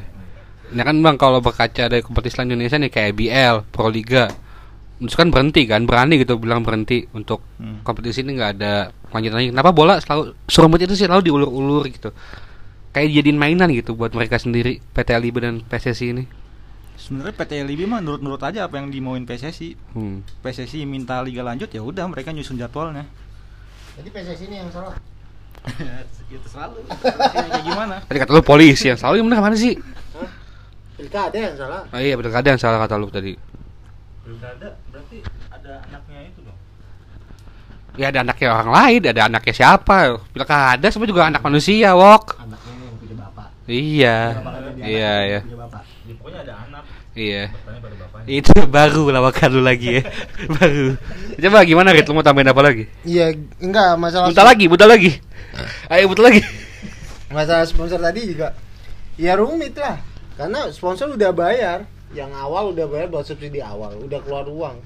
Nah 0.71 0.83
kan 0.83 0.97
Bang 0.99 1.17
kalau 1.17 1.39
berkaca 1.39 1.85
dari 1.85 2.01
kompetisi 2.01 2.37
lain 2.37 2.53
Indonesia 2.53 2.77
nih 2.77 2.89
kayak 2.89 3.13
BL, 3.13 3.55
Pro 3.69 3.85
Liga. 3.87 4.29
Terus 4.95 5.13
kan 5.13 5.27
berhenti 5.27 5.65
kan, 5.65 5.83
berani 5.83 6.15
gitu 6.17 6.35
bilang 6.35 6.61
berhenti 6.61 7.03
untuk 7.11 7.43
Hmm. 7.57 7.83
kompetisi 7.83 8.21
ini 8.21 8.35
nggak 8.35 8.51
ada 8.55 8.73
lanjutannya. 9.09 9.51
Kenapa 9.51 9.71
bola 9.71 9.99
selalu 9.99 10.35
serumit 10.45 10.79
itu 10.81 10.93
sih 10.93 11.03
selalu 11.03 11.23
diulur-ulur 11.25 11.83
gitu. 11.85 12.15
Kayak 12.89 13.11
jadiin 13.13 13.35
mainan 13.35 13.67
gitu 13.69 13.91
buat 13.91 14.11
mereka 14.11 14.35
sendiri 14.35 14.79
PT 14.89 15.09
LIB 15.13 15.35
dan 15.37 15.55
PSSI 15.61 16.07
ini. 16.11 16.25
sebenarnya 16.95 17.35
PT 17.35 17.59
LIB 17.61 17.81
mah 17.85 17.99
nurut-nurut 17.99 18.39
aja 18.39 18.65
apa 18.65 18.79
yang 18.79 18.87
dimauin 18.87 19.23
PSSI 19.23 19.75
Hmm. 19.91 20.23
PSSI 20.39 20.87
minta 20.87 21.19
liga 21.19 21.43
lanjut 21.43 21.67
ya 21.67 21.83
udah 21.83 22.07
mereka 22.07 22.31
nyusun 22.31 22.55
jadwalnya 22.55 23.03
Jadi 23.95 24.09
PSSI 24.09 24.47
ini 24.47 24.55
yang 24.57 24.71
salah. 24.71 24.95
itu 26.25 26.47
selalu 26.47 26.87
kayak 26.87 27.63
gimana 27.63 27.95
Tadi 28.01 28.17
kata 28.17 28.31
lu 28.31 28.41
polisi 28.41 28.87
yang 28.87 28.95
selalu 28.95 29.15
yang 29.17 29.27
benar 29.27 29.41
mana 29.41 29.55
sih? 29.55 29.75
Pilkada 30.95 31.35
yang 31.35 31.55
salah. 31.55 31.83
Oh 31.85 31.99
iya 31.99 32.15
betul 32.15 32.31
ada 32.31 32.47
yang 32.47 32.57
salah 32.57 32.79
kata 32.79 32.95
lu 32.95 33.11
tadi. 33.11 33.35
pilkada 34.23 34.67
ada 35.65 35.81
anaknya 35.83 36.19
itu 36.23 36.39
dong 36.41 36.59
Ya 37.95 38.11
ada 38.11 38.19
anaknya 38.21 38.47
orang 38.51 38.69
lain, 38.69 39.01
ada 39.07 39.21
anaknya 39.25 39.53
siapa? 39.55 40.19
Pilkada 40.29 40.83
semua 40.91 41.07
juga 41.07 41.25
anak 41.25 41.39
manusia, 41.39 41.95
Wok. 41.95 42.37
Anaknya 42.37 42.73
yang 42.75 42.95
punya 42.99 43.15
bapak. 43.17 43.47
Iya. 43.65 44.17
Bapak 44.35 44.51
ada 44.51 44.69
Iya, 44.83 45.13
iya. 45.23 45.39
Punya 45.41 45.57
bapak. 45.63 45.81
ya, 46.03 46.13
pokoknya 46.19 46.39
ada 46.43 46.53
anak 46.59 46.83
Iya. 47.15 47.43
bertanya 47.47 47.79
pada 47.79 47.95
bapaknya 47.95 48.27
Itu 48.27 48.53
baru 48.75 49.03
lawakan 49.09 49.49
lu 49.49 49.61
lagi 49.63 49.89
ya. 49.95 50.03
baru. 50.59 50.85
Coba 51.39 51.59
gimana 51.63 51.89
Rit? 51.89 52.03
Lu 52.03 52.13
mau 52.13 52.21
tambahin 52.21 52.51
apa 52.51 52.61
lagi? 52.61 52.83
Iya, 53.07 53.25
enggak 53.63 53.89
masalah. 53.95 54.27
Buta 54.27 54.43
lagi, 54.43 54.65
buta 54.67 54.85
lagi. 54.85 55.11
Ayo 55.95 56.11
buta 56.11 56.21
lagi. 56.27 56.43
Masalah 57.31 57.63
sponsor 57.63 58.03
tadi 58.03 58.27
juga. 58.27 58.51
Ya 59.15 59.39
rumit 59.39 59.71
lah. 59.79 60.03
Karena 60.35 60.67
sponsor 60.67 61.15
udah 61.15 61.31
bayar. 61.31 61.87
Yang 62.11 62.31
awal 62.35 62.75
udah 62.75 62.85
bayar 62.85 63.07
buat 63.07 63.23
subsidi 63.23 63.59
awal, 63.59 63.95
udah 63.99 64.19
keluar 64.19 64.43
uang. 64.43 64.83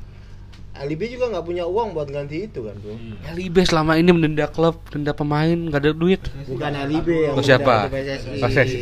LIB 0.80 1.02
juga 1.10 1.26
nggak 1.30 1.44
punya 1.44 1.64
uang 1.64 1.92
buat 1.92 2.08
ganti 2.08 2.46
itu 2.46 2.64
kan, 2.64 2.76
Bro. 2.76 2.96
LIB 3.30 3.56
selama 3.64 3.96
ini 3.96 4.10
mendenda 4.10 4.46
klub, 4.46 4.80
denda 4.88 5.12
pemain, 5.12 5.54
nggak 5.54 5.80
ada 5.80 5.92
duit. 5.92 6.22
Bukan 6.46 6.72
LIB 6.88 7.08
yang 7.28 7.36
Oh, 7.36 7.44
siapa? 7.44 7.88
PSSI. 7.88 8.40
PSSI. 8.40 8.80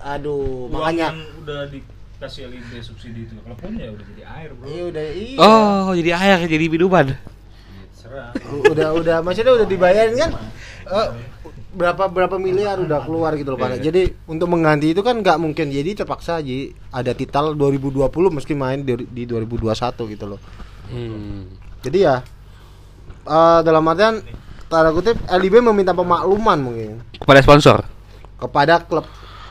Aduh, 0.00 0.66
makanya 0.66 1.12
udah 1.38 1.68
dikasih 1.68 2.48
LIB 2.48 2.80
subsidi 2.80 3.24
itu 3.24 3.36
kalau 3.38 3.52
pun 3.54 3.72
ya 3.74 3.88
udah 3.88 4.04
jadi 4.06 4.22
air 4.26 4.50
bro 4.52 4.64
Iya 4.64 4.82
udah 4.88 5.04
iya. 5.12 5.36
Oh, 5.38 5.92
jadi 5.92 6.10
air, 6.14 6.38
jadi 6.46 6.64
minuman. 6.66 7.06
udah 8.66 8.88
udah 8.92 9.16
maksudnya 9.22 9.54
udah 9.54 9.68
dibayarin 9.68 10.18
kan 10.18 10.30
Eh, 10.82 11.08
berapa 11.70 12.10
berapa 12.10 12.34
miliar 12.34 12.82
udah 12.82 13.06
keluar 13.06 13.38
gitu 13.38 13.54
loh 13.54 13.60
Pak. 13.60 13.78
Jadi 13.78 14.10
untuk 14.26 14.50
mengganti 14.50 14.90
itu 14.90 15.06
kan 15.06 15.22
nggak 15.22 15.38
mungkin 15.38 15.70
jadi 15.70 15.94
terpaksa 15.94 16.42
jadi 16.42 16.74
ada 16.90 17.14
titel 17.14 17.54
2020 17.54 18.10
meski 18.34 18.58
main 18.58 18.82
di, 18.82 18.98
di 19.06 19.22
2021 19.22 19.70
gitu 20.10 20.24
loh. 20.26 20.40
Hmm. 20.90 21.46
Jadi 21.80 21.98
ya 22.02 22.20
eh, 23.22 23.60
dalam 23.62 23.86
artian 23.86 24.20
tanda 24.66 24.90
kutip 24.90 25.16
LIB 25.26 25.62
meminta 25.64 25.90
pemakluman 25.90 26.58
mungkin 26.58 27.02
Kepada 27.16 27.40
sponsor. 27.40 27.78
kepada 28.36 28.80
klub 28.80 29.04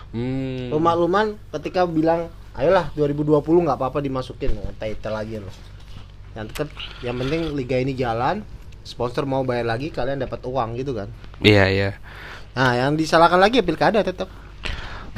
Hmm. 0.10 0.74
pemakluman 0.74 1.38
ketika 1.54 1.86
bilang 1.86 2.28
ayolah 2.54 2.90
2020 2.92 3.40
nggak 3.40 3.78
apa-apa 3.78 4.02
dimasukin 4.02 4.50
title 4.76 5.14
lagi 5.14 5.38
loh. 5.38 5.54
Yang 6.34 6.48
kan 6.56 6.68
yang 7.02 7.16
penting 7.16 7.54
liga 7.54 7.78
ini 7.78 7.94
jalan, 7.94 8.42
sponsor 8.82 9.24
mau 9.24 9.46
bayar 9.46 9.70
lagi 9.70 9.94
kalian 9.94 10.18
dapat 10.18 10.42
uang 10.42 10.76
gitu 10.76 10.98
kan. 10.98 11.14
Iya, 11.40 11.66
iya. 11.70 11.90
Nah, 12.58 12.74
yang 12.74 12.98
disalahkan 12.98 13.38
lagi 13.38 13.62
ya 13.62 13.66
pilkada 13.66 14.02
tetap. 14.02 14.28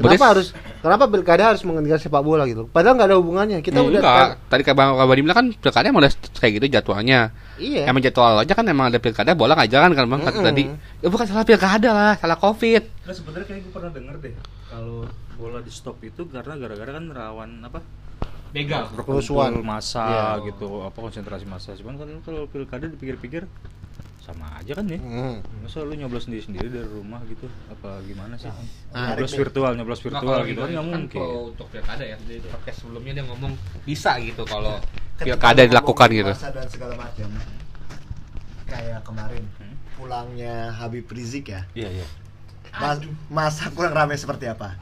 Kenapa 0.04 0.26
harus 0.28 0.48
kenapa 0.78 1.04
pilkada 1.06 1.44
harus 1.48 1.62
menghentikan 1.62 1.98
sepak 1.98 2.20
bola 2.20 2.44
gitu? 2.44 2.66
Padahal 2.66 2.96
nggak 2.96 3.08
ada 3.08 3.18
hubungannya. 3.18 3.58
Kita 3.60 3.80
udah 3.80 4.00
Enggak. 4.00 4.30
Tadi 4.48 4.62
kayak 4.62 4.76
Bang 4.76 4.90
Kabadi 4.94 5.22
bilang 5.22 5.38
kan 5.38 5.48
pilkada 5.54 5.86
emang 5.88 6.02
udah 6.02 6.12
kayak 6.36 6.52
gitu 6.56 6.66
jadwalnya. 6.70 7.20
iya. 7.56 7.86
Emang 7.86 8.00
jadwal 8.00 8.38
aja 8.38 8.52
kan 8.52 8.66
emang 8.66 8.90
ada 8.90 8.98
pilkada 8.98 9.32
bola 9.32 9.54
nggak 9.54 9.70
jalan 9.70 9.92
kan 9.92 10.06
bang 10.06 10.22
kata 10.22 10.34
Mm-mm. 10.34 10.48
tadi. 10.48 10.64
Ya 11.00 11.08
bukan 11.08 11.26
salah 11.26 11.46
pilkada 11.46 11.90
lah, 11.92 12.14
salah 12.16 12.36
covid. 12.36 12.84
nah 13.02 13.14
sebenarnya 13.14 13.46
kayak 13.46 13.62
gue 13.62 13.72
pernah 13.72 13.92
denger 13.92 14.16
deh 14.20 14.34
kalau 14.68 15.04
bola 15.34 15.60
di 15.60 15.70
stop 15.70 15.98
itu 16.00 16.22
karena 16.26 16.54
gara-gara 16.56 16.92
kan 16.92 17.06
rawan 17.08 17.52
apa 17.62 17.80
begal 18.52 18.84
Kerusuhan. 18.94 19.64
masa 19.64 20.04
Iya. 20.06 20.28
gitu 20.46 20.82
apa 20.82 20.98
konsentrasi 20.98 21.44
masa 21.44 21.72
cuman 21.74 21.96
kan 21.96 22.08
kalau 22.22 22.46
pilkada 22.46 22.86
dipikir-pikir 22.86 23.48
sama 24.32 24.48
aja 24.56 24.72
kan 24.72 24.86
ya? 24.86 24.98
Hmm. 24.98 25.44
masa 25.60 25.82
lu 25.82 25.94
nyoblos 25.94 26.24
sendiri 26.24 26.42
sendiri 26.42 26.68
dari 26.68 26.88
rumah 26.88 27.20
gitu? 27.26 27.46
Apa 27.68 28.00
gimana 28.02 28.34
sih? 28.36 28.48
Nah, 28.90 29.12
nyoblos 29.12 29.34
virtual 29.34 29.72
nyoblos 29.74 30.00
virtual 30.00 30.40
gitu 30.44 30.60
kan 30.60 30.70
nggak 30.70 30.88
mungkin. 30.88 31.20
Kalau 31.20 31.40
untuk 31.50 31.68
pilkada 31.68 32.04
ya 32.04 32.16
di 32.20 32.40
podcast 32.42 32.78
sebelumnya 32.80 33.12
dia 33.14 33.26
ngomong 33.26 33.52
bisa 33.84 34.16
gitu 34.18 34.44
kalau 34.44 34.80
Ketika 35.16 35.26
pilkada 35.28 35.62
dilakukan 35.64 36.08
gitu. 36.10 36.32
dan 36.32 36.68
segala 36.68 36.94
macam. 36.96 37.28
Kayak 38.66 39.04
kemarin 39.04 39.44
Hmm? 39.54 39.76
pulangnya 39.94 40.56
Habib 40.74 41.06
Rizik 41.06 41.52
ya? 41.52 41.62
Iya 41.74 41.90
iya. 41.94 42.08
Mas, 42.72 43.04
masa 43.28 43.68
kurang 43.70 43.92
ramai 43.92 44.16
seperti 44.16 44.48
apa? 44.48 44.80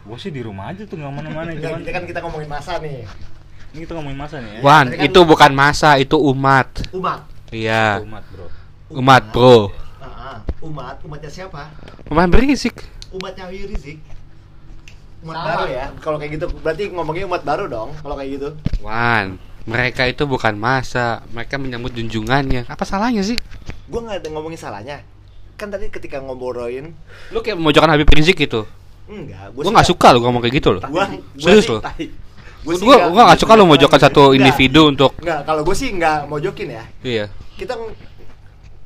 gua 0.00 0.16
sih 0.16 0.30
di 0.30 0.40
rumah 0.40 0.70
aja 0.70 0.82
tuh 0.82 0.96
nggak 0.96 1.12
mana-mana 1.12 1.50
cuman 1.52 1.82
kita 1.82 1.90
kan 1.92 2.04
kita 2.06 2.18
ngomongin 2.22 2.48
masa 2.48 2.78
nih. 2.78 3.04
Ini 3.70 3.84
kita 3.84 3.92
ngomongin 3.92 4.16
masa 4.16 4.36
nih 4.38 4.50
ya. 4.50 4.60
Wan, 4.62 4.86
kan- 4.88 5.02
itu 5.02 5.20
bukan 5.22 5.52
masa, 5.52 5.90
itu 5.96 6.16
umat. 6.16 6.68
umat 6.90 7.20
Iya, 7.50 8.02
umat 8.02 8.24
bro 8.30 8.46
umat 8.90 9.22
bro. 9.30 9.70
Ah, 9.98 10.06
ah. 10.06 10.36
umat 10.62 10.96
umatnya 11.02 11.30
siapa? 11.30 11.70
Umat 12.10 12.26
berisik. 12.30 12.74
umatnya 13.10 13.46
Habib 13.48 13.70
Rizik 13.70 13.98
umat 15.24 15.34
Salah. 15.34 15.46
baru 15.48 15.64
ya 15.72 15.84
kalau 16.04 16.16
kayak 16.20 16.32
gitu 16.36 16.46
berarti 16.60 16.82
ngomongnya 16.92 17.24
umat 17.26 17.42
baru 17.42 17.64
dong 17.66 17.90
kalau 17.98 18.14
kayak 18.14 18.30
gitu 18.36 18.48
Wan, 18.84 19.40
mereka 19.64 20.06
itu 20.06 20.22
bukan 20.22 20.54
masa, 20.54 21.24
mereka 21.34 21.58
menyambut 21.58 21.90
junjungannya. 21.90 22.68
Apa 22.70 22.86
salahnya 22.86 23.24
sih? 23.24 23.34
gua 23.86 24.02
nggak 24.06 24.16
ada 24.22 24.28
ngomongin 24.30 24.58
salahnya 24.58 25.02
kan 25.56 25.70
tadi 25.72 25.88
ketika 25.88 26.20
ngobrolin 26.20 26.92
Lu 27.32 27.40
kayak 27.40 27.56
memojokkan 27.56 27.90
Habib 27.96 28.10
Rizik 28.10 28.36
gitu. 28.36 28.66
enggak 29.06 29.54
Gua 29.54 29.70
nggak 29.72 29.88
suka 29.88 30.10
lu 30.12 30.20
ngomong 30.22 30.42
kayak 30.42 30.54
gitu 30.58 30.68
loh. 30.76 30.82
gua, 30.86 31.06
Serius 31.38 31.66
lo? 31.70 31.78
Sih 32.72 32.82
Gua 32.82 32.96
gua 33.06 33.22
nggak 33.24 33.38
suka 33.38 33.52
lu 33.54 33.62
memojokkan 33.64 34.00
satu 34.00 34.22
Enggak. 34.26 34.36
individu 34.40 34.82
untuk 34.88 35.10
Enggak, 35.20 35.40
kalau 35.44 35.62
gue 35.62 35.76
sih 35.76 35.88
enggak 35.88 36.26
mojokin 36.26 36.68
ya. 36.72 36.84
iya. 37.00 37.24
Kita 37.54 37.78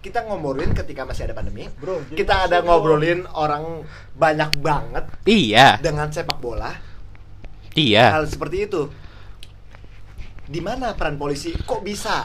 kita 0.00 0.24
ngobrolin 0.24 0.72
ketika 0.72 1.04
masih 1.04 1.24
ada 1.24 1.34
pandemi. 1.34 1.68
Bro, 1.76 2.00
kita 2.10 2.48
ada 2.48 2.60
ngobrolin 2.60 3.28
orang 3.30 3.84
banyak 4.14 4.50
banget 4.58 5.04
Iya, 5.24 5.76
dengan 5.78 6.08
sepak 6.08 6.36
bola. 6.36 6.72
iya. 7.72 8.12
Hal 8.12 8.24
seperti 8.24 8.64
itu. 8.64 8.88
Di 10.44 10.58
mana 10.58 10.96
peran 10.96 11.14
polisi? 11.14 11.52
Kok 11.54 11.80
bisa 11.80 12.24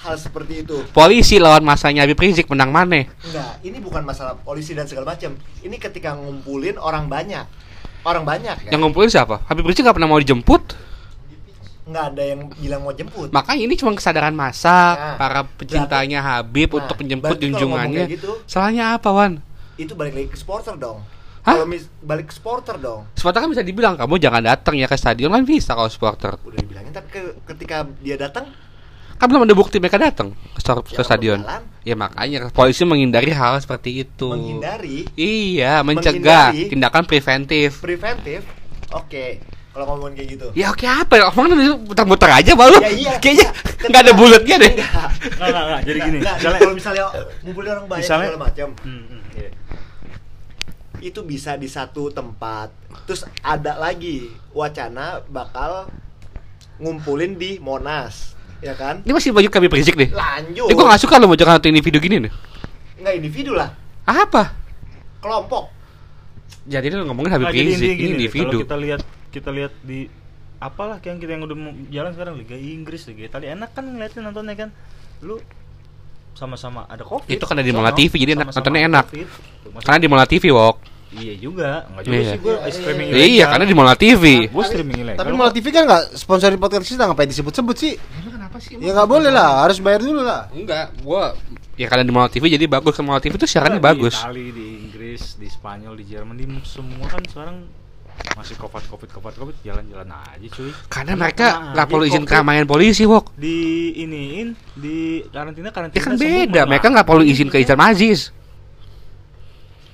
hal 0.00 0.16
seperti 0.16 0.62
itu? 0.62 0.86
Polisi 0.90 1.36
lawan 1.36 1.60
masanya 1.60 2.06
Habib 2.06 2.16
Rizik 2.16 2.46
menang 2.46 2.70
mana? 2.70 3.04
Enggak, 3.20 3.58
ini 3.60 3.78
bukan 3.78 4.00
masalah 4.00 4.38
polisi 4.38 4.72
dan 4.72 4.86
segala 4.86 5.12
macam. 5.12 5.34
Ini 5.60 5.76
ketika 5.76 6.14
ngumpulin 6.14 6.78
orang 6.78 7.04
banyak. 7.06 7.44
Orang 8.04 8.22
banyak 8.22 8.56
ya. 8.60 8.70
Yang 8.70 8.80
ngumpulin 8.82 9.08
siapa? 9.08 9.40
Habib 9.44 9.64
Rizik 9.64 9.82
nggak 9.82 9.96
pernah 9.96 10.06
mau 10.06 10.20
dijemput. 10.20 10.62
Nggak 11.84 12.04
ada 12.10 12.22
yang 12.24 12.40
bilang 12.50 12.80
mau 12.80 12.92
jemput. 12.92 13.28
Makanya 13.28 13.60
ini 13.62 13.74
cuma 13.74 13.92
kesadaran 13.92 14.32
masa 14.32 14.72
Nah, 14.94 15.16
para 15.16 15.40
pecintanya 15.44 16.20
Habib 16.22 16.70
Nah, 16.70 16.80
untuk 16.80 16.96
menjemput 16.98 17.28
berarti 17.30 17.44
junjungannya. 17.46 18.04
gitu, 18.10 18.40
Salahnya 18.44 18.94
apa, 18.94 19.08
Wan? 19.10 19.40
itu 19.74 19.90
balik 19.92 20.14
lagi 20.14 20.28
ke 20.28 20.38
supporter 20.38 20.78
dong. 20.78 21.02
Hah? 21.42 21.52
Kalau 21.52 21.66
mis 21.66 21.84
balik 22.00 22.28
ke 22.28 22.34
supporter 22.34 22.78
dong. 22.78 23.04
Supporter 23.12 23.42
kan 23.42 23.50
bisa 23.50 23.60
dibilang 23.60 23.98
kamu 23.98 24.16
jangan 24.16 24.40
datang 24.40 24.74
ya 24.74 24.86
ke 24.86 24.94
stadion 24.94 25.28
kan 25.28 25.42
bisa 25.42 25.72
kalau 25.72 25.88
supporter. 25.88 26.38
Udah 26.40 26.56
dibilangin 26.56 26.88
tapi 26.90 27.08
ke- 27.10 27.36
ketika 27.46 27.82
dia 27.98 28.16
datang 28.16 28.48
Kan 29.14 29.26
belum 29.26 29.42
ada 29.42 29.54
bukti 29.54 29.78
mereka 29.78 29.96
datang 29.96 30.34
ke, 30.52 30.60
ke 30.60 30.94
Ya, 30.94 31.02
stadion. 31.02 31.40
bakalan. 31.40 31.62
Ya 31.80 31.94
makanya 31.94 32.38
polisi 32.50 32.82
menghindari 32.82 33.30
hal 33.30 33.56
seperti 33.56 34.02
itu. 34.02 34.28
menghindari 34.28 35.06
Iya, 35.14 35.80
mencegah 35.80 36.50
Menghindari. 36.50 36.68
tindakan 36.68 37.02
preventif. 37.04 37.78
preventif. 37.78 38.40
Oke, 38.90 39.38
kalau 39.70 39.84
ngomongin 39.88 40.14
kayak 40.16 40.28
gitu. 40.30 40.46
Ya 40.52 40.68
oke 40.68 40.84
apa 40.84 41.14
ya? 41.14 41.24
Omong 41.28 41.50
muter-muter 41.84 42.28
aja 42.28 42.52
baru. 42.52 42.78
Ya, 42.78 42.90
iya. 42.90 43.14
Kayaknya 43.18 43.48
nggak 43.88 44.02
ada 44.02 44.12
bulatnya 44.12 44.56
deh. 44.56 44.72
Enggak. 44.72 45.08
Enggak, 45.30 45.46
enggak, 45.46 45.64
enggak. 45.64 45.80
Jadi 45.82 45.98
gini, 46.00 46.18
Enggak, 46.18 46.34
misalnya 46.36 46.58
kalau 46.58 46.74
misalnya 46.74 47.04
ngumpulin 47.40 47.70
orang 47.70 47.86
banyak 47.86 48.02
Misalnya- 48.02 48.28
segala 48.28 48.42
macam, 48.42 48.68
Hmm, 48.80 49.02
hmm, 49.04 49.20
iya. 49.34 49.50
itu 51.02 51.20
bisa 51.22 51.52
di 51.54 51.68
satu 51.68 52.08
tempat. 52.10 52.68
Terus 53.04 53.22
ada 53.40 53.76
lagi 53.76 54.26
wacana 54.50 55.20
bakal 55.24 55.90
ngumpulin 56.76 57.34
di 57.34 57.58
Monas, 57.58 58.33
ya 58.64 58.74
kan? 58.74 59.04
Ini 59.04 59.12
masih 59.12 59.30
baju 59.30 59.48
kami 59.48 59.66
Rizik 59.68 59.94
nih. 59.94 60.08
Lanjut. 60.10 60.66
Ya 60.66 60.72
gue 60.72 60.84
gak 60.86 61.00
suka 61.00 61.20
lo 61.20 61.28
mau 61.28 61.36
jangan 61.36 61.60
individu 61.62 61.98
gini 61.98 62.16
nih. 62.18 62.32
Nggak 62.96 63.14
individu 63.14 63.52
lah, 63.52 63.68
Apa? 64.02 64.56
kelompok. 65.20 65.68
Jadi 66.64 66.88
lu 66.90 67.04
ngomongin 67.04 67.30
Habib 67.30 67.46
Nah, 67.46 67.52
Rizik 67.52 67.84
ini 67.84 67.92
gini, 67.94 68.10
individu. 68.16 68.56
Kalau 68.56 68.64
kita 68.64 68.76
lihat 68.80 69.00
kita 69.28 69.50
lihat 69.50 69.72
di 69.80 70.08
apalah 70.56 70.96
yang 70.98 71.20
kita 71.20 71.30
yang 71.30 71.44
udah 71.44 71.52
mau 71.54 71.72
jalan 71.88 72.10
sekarang 72.10 72.34
Liga 72.40 72.56
Inggris 72.56 73.04
Liga 73.04 73.28
Italia 73.28 73.52
enak 73.52 73.70
kan 73.70 73.84
ngeliatin 73.84 74.24
nontonnya 74.24 74.56
kan. 74.56 74.68
Lu 75.20 75.36
sama-sama 76.32 76.88
ada 76.88 77.04
covid. 77.04 77.28
Itu 77.28 77.44
kan 77.44 77.54
ada 77.54 77.62
di 77.62 77.70
Mola 77.70 77.92
TV, 77.92 78.10
jadi 78.16 78.34
enak- 78.34 78.50
sama-sama 78.50 78.64
nontonnya 78.64 78.82
enak. 78.88 79.04
Karena 79.80 79.98
di 80.00 80.08
Mola 80.08 80.24
TV, 80.24 80.44
Wok. 80.50 80.76
Iya 81.14 81.34
juga, 81.38 81.86
enggak 81.86 82.02
juga 82.02 82.16
Iya. 82.18 82.26
sih 82.26 82.38
gue 82.42 82.54
streaming 82.74 83.06
Iya, 83.14 83.44
karena 83.46 83.64
di 83.64 83.74
Mola 83.76 83.94
TV. 83.94 84.24
gue 84.50 84.64
streaming 84.66 84.98
ilegal. 84.98 85.18
Tapi 85.22 85.30
Mola 85.30 85.50
TV 85.54 85.66
kan 85.70 85.82
nggak 85.86 86.02
sponsori 86.18 86.56
podcast 86.58 86.90
kita 86.90 87.06
ngapain 87.06 87.30
disebut-sebut 87.30 87.76
sih? 87.78 87.94
Kenapa 88.54 88.70
sih? 88.70 88.78
Ya 88.78 88.90
nggak 88.94 89.10
boleh 89.10 89.30
lah, 89.34 89.66
harus 89.66 89.78
bayar 89.82 90.00
dulu 90.06 90.22
lah. 90.22 90.46
Enggak, 90.54 90.94
gua 91.02 91.34
ya 91.74 91.90
karena 91.90 92.06
di 92.06 92.14
Mola 92.14 92.30
TV 92.30 92.46
jadi 92.46 92.70
bagus. 92.70 92.94
Ke 92.94 93.02
Mola 93.02 93.18
TV 93.18 93.34
tuh 93.34 93.50
siarannya 93.50 93.82
Di 93.82 93.86
bagus. 93.90 94.14
Itali, 94.14 94.54
di 94.54 94.66
Inggris, 94.86 95.34
di 95.34 95.48
Spanyol, 95.50 95.98
di 95.98 96.04
Jerman, 96.06 96.38
di 96.38 96.46
semua 96.62 97.10
kan 97.10 97.18
sekarang 97.26 97.66
masih 98.38 98.54
covid 98.54 98.86
covid 98.86 99.10
covid 99.10 99.34
covid 99.34 99.56
jalan-jalan 99.66 100.06
aja 100.06 100.46
cuy. 100.54 100.70
Karena 100.86 101.18
mereka 101.18 101.46
kena 101.50 101.74
nggak 101.74 101.86
perlu 101.90 102.04
izin 102.06 102.22
keramaian 102.22 102.62
polisi, 102.62 103.02
Wok. 103.10 103.34
di 103.34 103.90
iniin 104.06 104.54
di 104.78 105.26
karantina 105.34 105.74
karantina 105.74 105.98
Ya 105.98 106.06
kan 106.06 106.14
beda, 106.14 106.60
mereka 106.70 106.86
nggak 106.94 107.06
perlu 107.10 107.26
izin 107.26 107.50
ke 107.50 107.58
Aziz. 107.58 108.30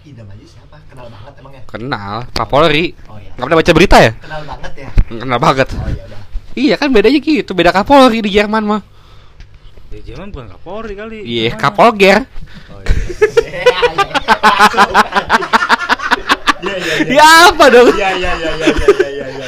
Idam 0.05 0.29
aja 0.29 0.45
siapa? 0.45 0.77
Kenal 0.85 1.09
banget 1.09 1.33
emangnya? 1.41 1.63
Kenal, 1.65 2.17
Kapolri. 2.37 2.93
Oh 3.09 3.17
iya. 3.17 3.33
Nggak 3.41 3.45
pernah 3.49 3.59
baca 3.65 3.73
berita 3.73 3.97
ya? 4.05 4.13
Kenal 4.21 4.43
banget 4.45 4.73
ya. 4.77 4.89
Kenal 5.09 5.39
banget. 5.41 5.69
Oh 5.73 5.89
iya 5.89 6.05
udah. 6.05 6.20
Iya 6.53 6.75
kan 6.75 6.91
bedanya 6.91 7.19
gitu, 7.19 7.55
beda 7.55 7.71
Kapolri 7.71 8.21
di 8.21 8.31
Jerman 8.31 8.65
mah. 8.65 8.83
di 9.87 9.99
Jerman 10.07 10.31
bukan 10.31 10.47
Kapolri 10.51 10.95
kali 10.95 11.19
Iya, 11.23 11.51
namanya. 11.51 11.59
Kapolger. 11.59 12.19
oh, 12.71 12.79
iya. 12.79 12.95
Iya 16.61 16.75
iya 16.77 16.95
iya. 17.01 17.15
Ya 17.17 17.27
apa 17.49 17.65
dong? 17.67 17.89
Iya 17.91 18.11
iya 18.15 18.33
iya 18.37 18.51
iya 18.53 18.67
iya 18.71 19.09
iya 19.09 19.27
iya. 19.27 19.47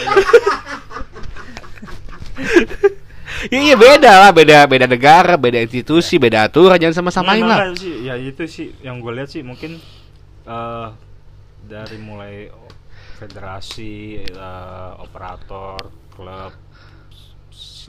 Ya, 3.50 3.58
iya 3.60 3.74
beda 3.74 4.12
lah, 4.18 4.30
beda 4.30 4.58
beda 4.64 4.86
negara, 4.86 5.34
beda 5.34 5.58
institusi, 5.60 6.14
beda 6.16 6.46
aturan, 6.46 6.78
jangan 6.78 7.02
sama-samain 7.02 7.42
Nggak, 7.42 7.58
lah. 7.58 7.74
sih 7.74 7.94
ya 8.02 8.14
itu 8.14 8.42
sih 8.46 8.70
yang 8.80 8.98
gue 8.98 9.12
lihat 9.12 9.28
sih 9.28 9.42
mungkin 9.42 9.82
eh 10.42 10.88
dari 11.62 11.98
mulai 11.98 12.50
federasi 13.18 13.94
eh, 14.24 14.90
operator 14.98 15.78
klub 16.10 16.50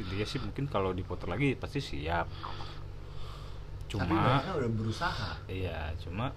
dia 0.04 0.24
sih 0.24 0.38
mungkin 0.38 0.66
kalau 0.66 0.90
diputar 0.90 1.28
lagi 1.28 1.54
pasti 1.54 1.78
siap 1.78 2.26
Tapi 2.26 3.94
cuma 3.94 4.18
mereka 4.18 4.52
udah 4.56 4.72
berusaha. 4.72 5.30
iya 5.46 5.94
cuma 5.98 6.34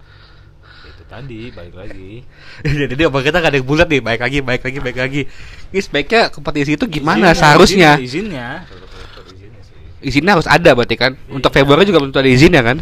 itu 0.82 1.02
tadi 1.04 1.48
balik 1.48 1.72
lagi 1.74 2.20
Jadi 2.90 3.02
apa 3.02 3.18
kita 3.20 3.38
gak 3.38 3.48
ada 3.48 3.56
yang 3.56 3.64
bulat 3.64 3.86
nih, 3.86 4.00
baik 4.00 4.20
lagi, 4.20 4.38
baik 4.40 4.62
lagi, 4.62 4.78
baik 4.78 4.98
lagi. 4.98 5.22
Ini 5.70 5.80
sebaiknya 5.80 6.28
kompetisi 6.28 6.74
itu 6.74 6.84
gimana 6.86 7.30
Izinnya, 7.30 7.32
seharusnya? 7.32 7.90
izinnya 7.96 8.48
izinnya, 8.66 9.00
izinnya 9.30 9.62
sih 9.62 9.78
Izinnya 10.02 10.32
harus 10.34 10.44
ada 10.46 10.70
berarti 10.72 10.96
kan? 10.96 11.14
Untuk 11.28 11.48
Februari 11.50 11.82
juga 11.82 11.98
belum 11.98 12.10
tentu 12.10 12.20
ada 12.20 12.28
izinnya 12.28 12.60
kan? 12.60 12.78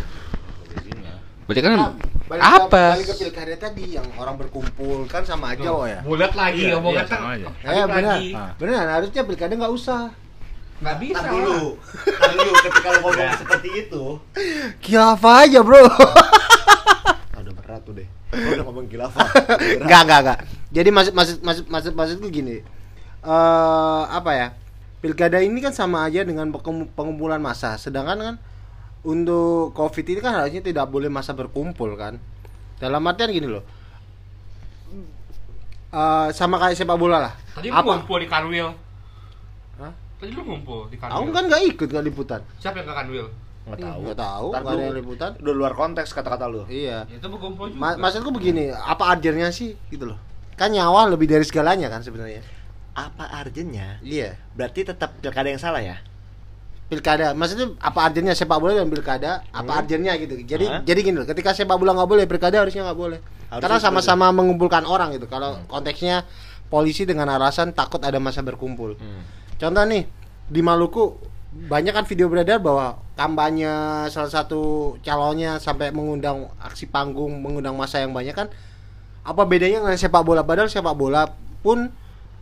izinnya 0.74 1.14
Berarti 1.44 1.60
kan 1.60 1.72
balik 2.24 2.40
ke- 2.40 2.56
apa? 2.58 2.84
balik 2.90 3.06
ke 3.06 3.14
pilkada 3.20 3.54
tadi 3.60 3.84
yang 3.94 4.08
orang 4.16 4.34
berkumpul 4.34 5.04
kan 5.04 5.22
sama 5.22 5.52
aja 5.52 5.68
oh 5.68 5.84
ya. 5.84 6.00
Bulat 6.00 6.32
lagi 6.32 6.64
Iya, 6.64 6.80
iya, 6.80 7.04
sama 7.04 7.28
aja. 7.30 7.48
Eh 7.62 7.84
benar. 7.84 8.16
lagi. 8.16 8.28
Benar, 8.56 8.84
harusnya 8.90 9.22
pilkada 9.22 9.52
nggak 9.54 9.70
usah. 9.70 10.08
Nggak 10.82 10.96
bisa. 10.98 11.22
Tar 11.22 11.30
dulu. 11.30 11.60
Tar 12.02 12.30
dulu 12.34 12.52
ketika 12.58 12.88
lo 12.90 12.98
ngomong 13.02 13.34
seperti 13.38 13.68
itu. 13.86 14.02
Khilafah 14.82 15.36
aja, 15.46 15.60
Bro. 15.62 15.82
Udah 17.38 17.54
berat 17.54 17.80
tuh 17.86 17.94
deh. 17.94 18.08
Lo 18.34 18.48
udah 18.58 18.64
ngomong 18.66 18.86
berat. 18.90 19.10
Enggak, 19.84 20.00
enggak, 20.06 20.20
enggak. 20.26 20.38
Jadi 20.74 20.88
maksud 20.90 21.12
maksud 21.14 21.36
maksud 21.40 21.64
maksud 21.70 21.92
maksudku 21.94 22.26
gini. 22.28 22.58
Eh 23.22 24.02
apa 24.10 24.30
ya? 24.34 24.48
Pilkada 24.98 25.38
ini 25.38 25.60
kan 25.60 25.70
sama 25.70 26.08
aja 26.08 26.24
dengan 26.24 26.48
pengum- 26.50 26.90
pengumpulan 26.90 27.38
massa. 27.38 27.76
Sedangkan 27.76 28.18
kan 28.18 28.34
untuk 29.04 29.70
Covid 29.76 30.04
ini 30.08 30.20
kan 30.24 30.32
harusnya 30.34 30.64
tidak 30.64 30.90
boleh 30.90 31.06
masa 31.06 31.36
berkumpul 31.36 31.94
kan. 31.94 32.18
Dalam 32.80 33.04
artian 33.06 33.30
gini 33.30 33.46
loh. 33.46 33.62
Eh 35.94 36.28
sama 36.34 36.58
kayak 36.58 36.74
sepak 36.74 36.98
bola 36.98 37.30
lah. 37.30 37.32
Tadi 37.54 37.70
apa? 37.70 37.86
ngumpul 37.86 38.18
di 38.18 38.26
Kanwil. 38.26 38.68
Tadi 40.14 40.30
lu 40.30 40.42
ngumpul 40.42 40.88
di 40.88 40.96
Kanwil. 40.96 41.16
Aku 41.16 41.30
kan 41.30 41.44
nggak 41.46 41.62
ikut 41.68 41.88
nggak 41.88 42.04
liputan. 42.04 42.40
Siapa 42.56 42.76
yang 42.78 42.88
ke 42.88 42.94
Kanwil? 42.94 43.26
Nggak 43.64 43.78
tahu. 43.80 43.98
Nggak 44.02 44.18
tahu, 44.20 44.46
Ntar 44.46 44.60
ada 44.60 44.70
dulu. 44.70 44.82
yang 44.82 44.96
liputan. 44.96 45.30
Udah 45.38 45.54
luar 45.54 45.72
konteks 45.72 46.08
kata-kata 46.10 46.44
lu. 46.46 46.62
Iya. 46.66 47.04
Ya, 47.04 47.16
itu 47.16 47.26
berkumpul 47.26 47.66
juga. 47.68 47.80
Ma- 47.80 47.98
maksudku 47.98 48.30
begini, 48.30 48.68
apa 48.68 49.04
artinya 49.06 49.48
sih 49.48 49.72
gitu 49.88 50.04
loh. 50.06 50.18
Kan 50.54 50.70
nyawa 50.70 51.08
lebih 51.08 51.26
dari 51.26 51.42
segalanya 51.42 51.88
kan 51.88 52.00
sebenarnya. 52.00 52.44
Apa 52.92 53.26
artinya? 53.26 53.98
Iya. 54.00 54.38
Berarti 54.52 54.84
tetap 54.84 55.16
pilkada 55.18 55.48
yang 55.48 55.58
salah 55.58 55.80
ya? 55.80 55.98
pilkada 56.84 57.32
maksudnya 57.32 57.72
apa 57.80 57.96
artinya 58.04 58.30
sepak 58.30 58.60
bola 58.60 58.76
dan 58.76 58.86
pilkada 58.86 59.40
apa 59.50 59.66
Hmm. 59.66 59.80
artinya 59.80 60.12
gitu 60.14 60.36
jadi 60.38 60.66
Hah? 60.68 60.80
jadi 60.84 61.00
gini 61.00 61.16
loh 61.16 61.24
ketika 61.24 61.50
sepak 61.50 61.74
bola 61.74 61.96
nggak 61.96 62.06
boleh 62.06 62.24
pilkada 62.28 62.60
harusnya 62.60 62.84
nggak 62.84 63.00
boleh 63.00 63.18
Harusnya 63.48 63.56
karena 63.56 63.78
sama-sama 63.80 64.28
mengumpulkan 64.30 64.84
orang 64.84 65.16
gitu 65.16 65.24
kalau 65.24 65.56
Hmm. 65.56 65.64
konteksnya 65.64 66.28
polisi 66.66 67.02
dengan 67.02 67.24
alasan 67.30 67.72
takut 67.72 67.98
ada 67.98 68.20
masa 68.20 68.44
berkumpul 68.44 68.94
Hmm. 68.94 69.24
Contoh 69.64 69.84
nih 69.88 70.04
di 70.44 70.60
Maluku 70.60 71.16
banyak 71.54 71.94
kan 71.94 72.04
video 72.04 72.28
beredar 72.28 72.60
bahwa 72.60 73.00
kampanye 73.14 73.70
salah 74.10 74.28
satu 74.28 74.94
calonnya 75.00 75.56
sampai 75.56 75.88
mengundang 75.88 76.50
aksi 76.60 76.84
panggung 76.84 77.40
mengundang 77.40 77.72
masa 77.72 78.02
yang 78.02 78.12
banyak 78.12 78.34
kan 78.34 78.50
apa 79.24 79.42
bedanya 79.46 79.80
dengan 79.80 79.96
sepak 79.96 80.20
bola 80.20 80.44
padahal 80.44 80.68
sepak 80.68 80.92
bola 80.92 81.30
pun 81.62 81.88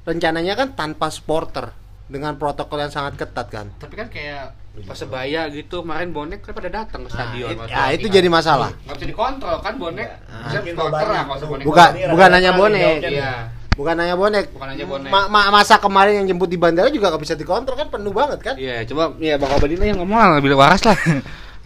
rencananya 0.02 0.58
kan 0.58 0.74
tanpa 0.74 1.12
supporter 1.12 1.70
dengan 2.10 2.34
protokol 2.34 2.82
yang 2.82 2.90
sangat 2.90 3.14
ketat 3.14 3.46
kan 3.48 3.70
Tapi 3.78 3.94
kan 3.94 4.08
kayak 4.10 4.58
Persebaya 4.72 5.52
gitu, 5.52 5.84
kemarin 5.84 6.16
bonek 6.16 6.40
kan 6.40 6.56
pada 6.56 6.72
datang 6.72 7.04
ke 7.04 7.12
stadion. 7.12 7.52
it- 7.52 7.60
waktu 7.60 7.76
ya, 7.76 7.92
itu 7.92 8.08
jadi 8.08 8.24
masalah. 8.32 8.72
Nggak 8.88 8.96
bisa 8.96 9.06
dikontrol 9.12 9.56
kan 9.60 9.76
bonek. 9.76 10.08
Ah. 10.32 10.48
Bisa 10.48 10.58
supporter 10.64 11.06
lah 11.12 11.22
Bani. 11.22 11.28
kalau 11.28 11.46
bonek. 11.52 11.64
Bukan, 11.68 11.90
bukan 12.08 12.28
hanya 12.32 12.50
bonek. 12.56 12.80
dijawabnya 12.80 13.04
nih. 13.04 13.20
Iya. 13.20 13.32
Bukan 13.72 13.94
hanya 13.96 14.14
bonek. 14.14 14.52
Bukan 14.52 14.68
hanya 14.68 14.84
bonek. 14.84 15.10
Ma- 15.10 15.28
ma- 15.28 15.50
masa 15.50 15.80
kemarin 15.80 16.22
yang 16.22 16.26
jemput 16.28 16.48
di 16.48 16.60
bandara 16.60 16.92
juga 16.92 17.08
gak 17.08 17.22
bisa 17.22 17.34
dikontrol 17.34 17.74
kan 17.74 17.88
penuh 17.88 18.12
banget 18.12 18.38
kan? 18.44 18.54
Iya, 18.56 18.84
coba 18.88 19.16
ya 19.16 19.40
Bang 19.40 19.52
Obadina 19.56 19.84
yang 19.84 19.98
ngomong 20.00 20.18
lah 20.18 20.36
lebih 20.38 20.54
waras 20.56 20.84
lah. 20.84 20.96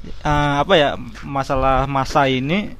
Eh, 0.06 0.54
apa 0.62 0.78
ya 0.78 0.94
masalah 1.26 1.82
masa 1.90 2.30
ini 2.30 2.78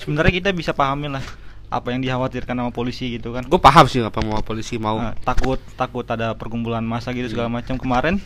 sebenarnya 0.00 0.40
kita 0.40 0.48
bisa 0.56 0.72
pahamin 0.72 1.12
lah 1.12 1.24
apa 1.68 1.92
yang 1.92 2.00
dikhawatirkan 2.00 2.56
sama 2.56 2.72
polisi 2.72 3.12
gitu 3.12 3.36
kan 3.36 3.44
Gue 3.44 3.60
paham 3.60 3.84
sih 3.84 4.00
apa 4.00 4.24
mau 4.24 4.40
polisi 4.40 4.80
mau. 4.80 4.96
Nah, 4.96 5.12
takut 5.20 5.60
takut 5.76 6.08
ada 6.08 6.32
perkumpulan 6.32 6.80
massa 6.80 7.12
gitu 7.12 7.28
segala 7.28 7.52
macam 7.52 7.76
kemarin 7.76 8.16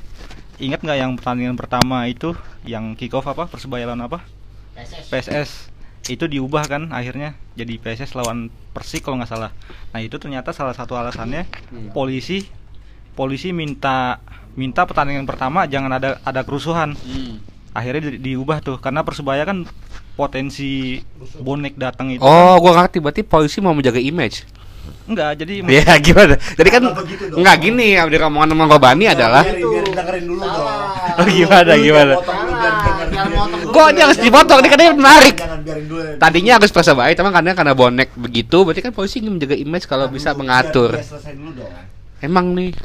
ingat 0.62 0.78
nggak 0.78 0.98
yang 1.02 1.18
pertandingan 1.18 1.58
pertama 1.58 2.06
itu 2.06 2.30
yang 2.62 2.94
kick 2.94 3.10
off 3.18 3.26
apa 3.26 3.50
persebaya 3.50 3.90
lawan 3.90 4.06
apa 4.06 4.22
PSS 5.10 5.72
itu 6.06 6.24
diubah 6.24 6.64
kan 6.64 6.82
akhirnya 6.88 7.34
jadi 7.52 7.76
PSS 7.76 8.14
lawan 8.14 8.38
Persik 8.70 9.02
kalau 9.02 9.18
nggak 9.18 9.28
salah 9.28 9.50
nah 9.90 9.98
itu 9.98 10.16
ternyata 10.16 10.50
salah 10.50 10.72
satu 10.72 10.94
alasannya 10.94 11.44
polisi 11.90 12.46
polisi 13.12 13.50
minta 13.50 14.22
minta 14.52 14.82
pertandingan 14.82 15.24
pertama 15.24 15.64
jangan 15.64 15.92
ada 15.92 16.18
ada 16.20 16.40
kerusuhan 16.40 16.96
akhirnya 17.70 18.10
di- 18.10 18.32
diubah 18.32 18.58
tuh 18.58 18.76
karena 18.78 19.02
persebaya 19.02 19.44
kan 19.44 19.62
potensi 20.12 20.98
bonek 21.36 21.74
datang 21.74 22.10
itu 22.10 22.20
Oh, 22.20 22.58
gua 22.58 22.76
ngerti. 22.76 22.98
Berarti 22.98 23.22
polisi 23.22 23.56
mau 23.58 23.70
menjaga 23.70 23.96
image. 23.96 24.44
enggak 25.06 25.38
jadi 25.38 25.52
Ya 25.80 25.94
gimana? 25.96 26.34
Jadi 26.36 26.68
kan 26.68 26.82
Kenapa 26.82 27.02
begitu 27.02 27.24
dong? 27.26 27.40
nggak 27.40 27.56
gini 27.58 27.86
ya 27.94 28.02
dari 28.04 28.20
omongan 28.20 28.48
teman 28.48 28.68
Robani 28.68 29.04
adalah 29.06 29.42
biar, 29.42 29.56
biar 29.56 29.86
dengerin 29.88 30.24
dulu 30.24 30.42
dong 30.42 30.66
Oh, 31.14 31.26
gimana, 31.26 31.72
Dulu 31.72 31.84
gimana? 31.84 32.12
Aja 33.82 34.00
harus 34.02 34.18
dipotong, 34.18 34.58
ini 34.58 34.68
katanya 34.68 34.92
menarik. 34.92 35.34
jangan 35.36 35.60
biarin 35.60 35.84
dulu 35.86 36.02
Tadinya 36.16 36.52
harus 36.56 36.70
persebaya, 36.70 37.12
tapi 37.12 37.28
karena 37.28 37.52
karena 37.52 37.72
bonek 37.72 38.08
begitu, 38.14 38.62
berarti 38.62 38.80
kan 38.80 38.92
polisi 38.92 39.18
ingin 39.18 39.36
menjaga 39.36 39.54
image 39.54 39.84
kalau 39.84 40.06
Dulu, 40.06 40.16
bisa 40.16 40.30
biar- 40.30 40.38
mengatur. 40.38 40.90
dong 40.96 41.72
Emang 42.20 42.52
nih. 42.52 42.76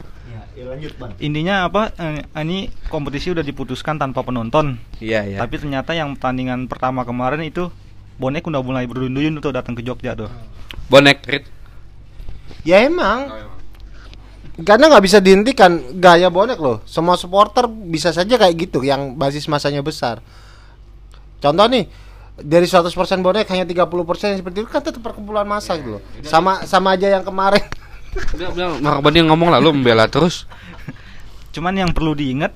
ya, 0.55 0.63
lanjut 0.65 0.95
bang 0.95 1.11
intinya 1.19 1.67
apa 1.67 1.91
eh, 1.93 2.23
ini 2.39 2.71
kompetisi 2.87 3.27
udah 3.29 3.43
diputuskan 3.43 3.99
tanpa 3.99 4.23
penonton 4.23 4.79
Iya, 4.97 5.27
iya. 5.27 5.37
tapi 5.37 5.59
ternyata 5.59 5.91
yang 5.91 6.15
pertandingan 6.15 6.71
pertama 6.71 7.03
kemarin 7.03 7.43
itu 7.43 7.67
bonek 8.15 8.47
udah 8.47 8.63
mulai 8.63 8.87
berduyun-duyun 8.87 9.43
tuh 9.43 9.51
datang 9.51 9.75
ke 9.75 9.83
Jogja 9.83 10.15
tuh 10.15 10.31
bonek 10.87 11.19
Rit. 11.25 11.43
Ya 12.63 12.81
emang. 12.81 13.27
Karena 14.63 14.87
nggak 14.87 15.03
bisa 15.03 15.19
dihentikan 15.19 15.99
gaya 15.99 16.31
bonek 16.31 16.55
loh. 16.55 16.79
Semua 16.87 17.19
supporter 17.19 17.67
bisa 17.67 18.15
saja 18.15 18.39
kayak 18.39 18.55
gitu 18.55 18.79
yang 18.87 19.19
basis 19.19 19.51
masanya 19.51 19.83
besar. 19.83 20.23
Contoh 21.43 21.67
nih 21.67 21.91
dari 22.39 22.63
100% 22.63 22.87
bonek 23.19 23.47
hanya 23.51 23.67
30% 23.67 23.83
yang 24.31 24.39
seperti 24.39 24.57
itu 24.63 24.69
kan 24.71 24.79
tetap 24.79 25.03
perkumpulan 25.03 25.43
massa 25.43 25.75
gitu 25.75 25.99
loh. 25.99 26.01
Sama 26.23 26.63
sama 26.63 26.95
aja 26.95 27.11
yang 27.11 27.27
kemarin. 27.27 27.63
Udah, 28.15 28.47
udah, 28.55 28.65
Bang 28.79 28.95
Robani 29.03 29.17
yang 29.19 29.29
ngomong 29.35 29.51
lalu 29.51 29.75
membela 29.75 30.07
terus. 30.07 30.47
cuman 31.55 31.75
yang 31.75 31.91
perlu 31.91 32.15
diingat 32.15 32.51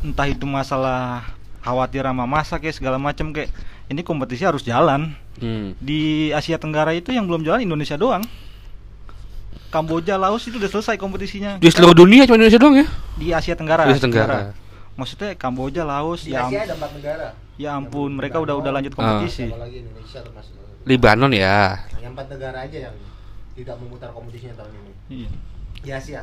entah 0.00 0.28
itu 0.28 0.44
masalah 0.44 1.24
khawatir 1.60 2.04
sama 2.04 2.24
masa 2.24 2.56
kayak 2.56 2.76
segala 2.76 2.96
macam 2.96 3.32
kayak 3.32 3.52
ini 3.88 4.00
kompetisi 4.04 4.44
harus 4.44 4.60
jalan 4.64 5.12
Hmm. 5.36 5.76
di 5.76 6.32
Asia 6.32 6.56
Tenggara 6.56 6.96
itu 6.96 7.12
yang 7.12 7.28
belum 7.28 7.44
jalan 7.44 7.60
Indonesia 7.60 8.00
doang 8.00 8.24
Kamboja 9.76 10.16
Laos 10.16 10.40
itu 10.42 10.56
udah 10.56 10.70
selesai 10.70 10.96
kompetisinya 10.96 11.56
Di 11.56 11.68
seluruh 11.68 11.92
dunia 11.94 12.24
cuma 12.24 12.36
Indonesia 12.36 12.56
doang 12.56 12.76
ya? 12.76 12.86
di 13.12 13.28
Asia 13.30 13.52
Tenggara 13.52 13.84
Di 13.84 13.92
Asia 13.92 14.02
Tenggara. 14.02 14.56
maksudnya 14.94 15.30
Kamboja 15.32 15.82
Laos 15.82 16.24
ya, 16.24 16.42
am- 16.42 16.52
ada 16.54 16.72
empat 16.72 16.92
negara. 16.92 17.26
ya 17.54 17.70
ampun 17.72 18.10
mereka 18.10 18.36
udah 18.38 18.54
udah 18.54 18.70
lanjut 18.70 18.92
kompetisi 18.92 19.46
Apalagi 19.46 19.80
Indonesia 19.82 20.20
termasuk. 20.20 20.56
Libanon 20.82 21.28
ya. 21.30 21.82
Hanya 21.92 22.08
empat 22.08 22.26
negara 22.30 22.62
aja 22.62 22.78
yang 22.80 22.94
tidak 23.52 23.76
memutar 23.76 24.08
kompetisinya 24.10 24.54
tahun 24.54 24.72
ini. 24.72 24.92
Iya. 25.18 25.30
Di 25.78 25.90
Asia. 25.90 26.22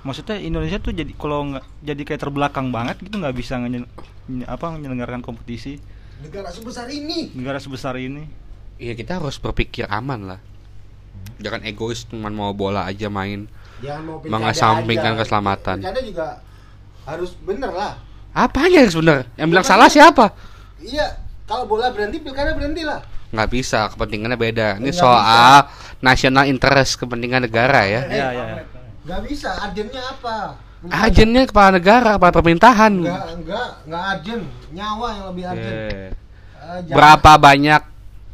maksudnya 0.00 0.36
Indonesia 0.36 0.76
tuh 0.76 0.90
jadi 0.90 1.12
kalau 1.12 1.44
nggak 1.46 1.64
jadi 1.82 2.02
kayak 2.04 2.20
terbelakang 2.20 2.68
banget 2.68 2.96
gitu 2.98 3.16
nggak 3.16 3.32
bisa 3.32 3.56
nge- 3.56 3.84
apa 4.44 4.66
menyelenggarakan 4.70 5.20
kompetisi 5.20 5.76
Negara 6.18 6.48
sebesar 6.48 6.88
ini. 6.88 7.32
negara 7.32 7.56
sebesar 7.56 7.96
ini 7.96 8.24
Iya 8.76 8.92
kita 8.94 9.16
harus 9.16 9.36
berpikir 9.36 9.84
aman 9.86 10.24
lah. 10.26 10.40
Jangan 11.40 11.60
egois 11.64 12.04
cuma 12.04 12.28
mau 12.28 12.52
bola 12.52 12.84
aja 12.84 13.08
main. 13.08 13.48
Jangan 13.80 14.02
mau 14.04 14.16
Mengesampingkan 14.20 15.12
aja. 15.14 15.18
keselamatan. 15.18 15.76
Pilkada 15.80 16.00
juga 16.02 16.26
harus 17.02 17.32
bener 17.40 17.72
lah. 17.72 17.96
Apanya 18.30 18.84
yang 18.84 18.92
sebenarnya? 18.92 19.24
Yang 19.34 19.48
bilang 19.48 19.66
salah 19.66 19.88
siapa? 19.88 20.26
Iya, 20.78 21.16
kalau 21.44 21.64
bola 21.66 21.88
berhenti 21.90 22.20
pilkada 22.20 22.52
berhenti 22.52 22.84
lah. 22.84 23.00
Nggak 23.30 23.48
bisa, 23.50 23.88
kepentingannya 23.88 24.36
beda. 24.36 24.68
Ini 24.76 24.84
Nggak 24.86 25.00
soal 25.00 25.54
national 25.98 26.44
interest 26.46 26.96
kepentingan 26.96 27.42
negara 27.42 27.82
ya. 27.82 28.02
ya 28.04 28.26
ya, 28.28 28.28
ya. 28.30 28.44
Gak 29.00 29.20
bisa, 29.24 29.50
agennya 29.58 30.02
apa? 30.04 30.60
Agennya 30.86 31.42
kepala 31.44 31.70
negara, 31.74 32.14
kepala 32.14 32.32
pemerintahan. 32.32 32.92
Enggak, 32.94 33.26
enggak, 33.34 33.68
enggak 33.84 34.04
agen, 34.12 34.40
nyawa 34.70 35.08
yang 35.10 35.26
lebih 35.28 35.44
agen. 35.46 35.72
Eh, 35.72 36.08
Eh, 36.60 36.80
jangan- 36.84 36.94
Berapa 36.94 37.32
banyak 37.36 37.82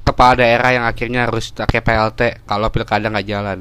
kepala 0.07 0.39
daerah 0.39 0.71
yang 0.71 0.85
akhirnya 0.87 1.27
harus 1.27 1.51
pakai 1.51 1.83
PLT 1.83 2.21
kalau 2.47 2.71
pilkada 2.71 3.11
nggak 3.11 3.27
jalan? 3.27 3.59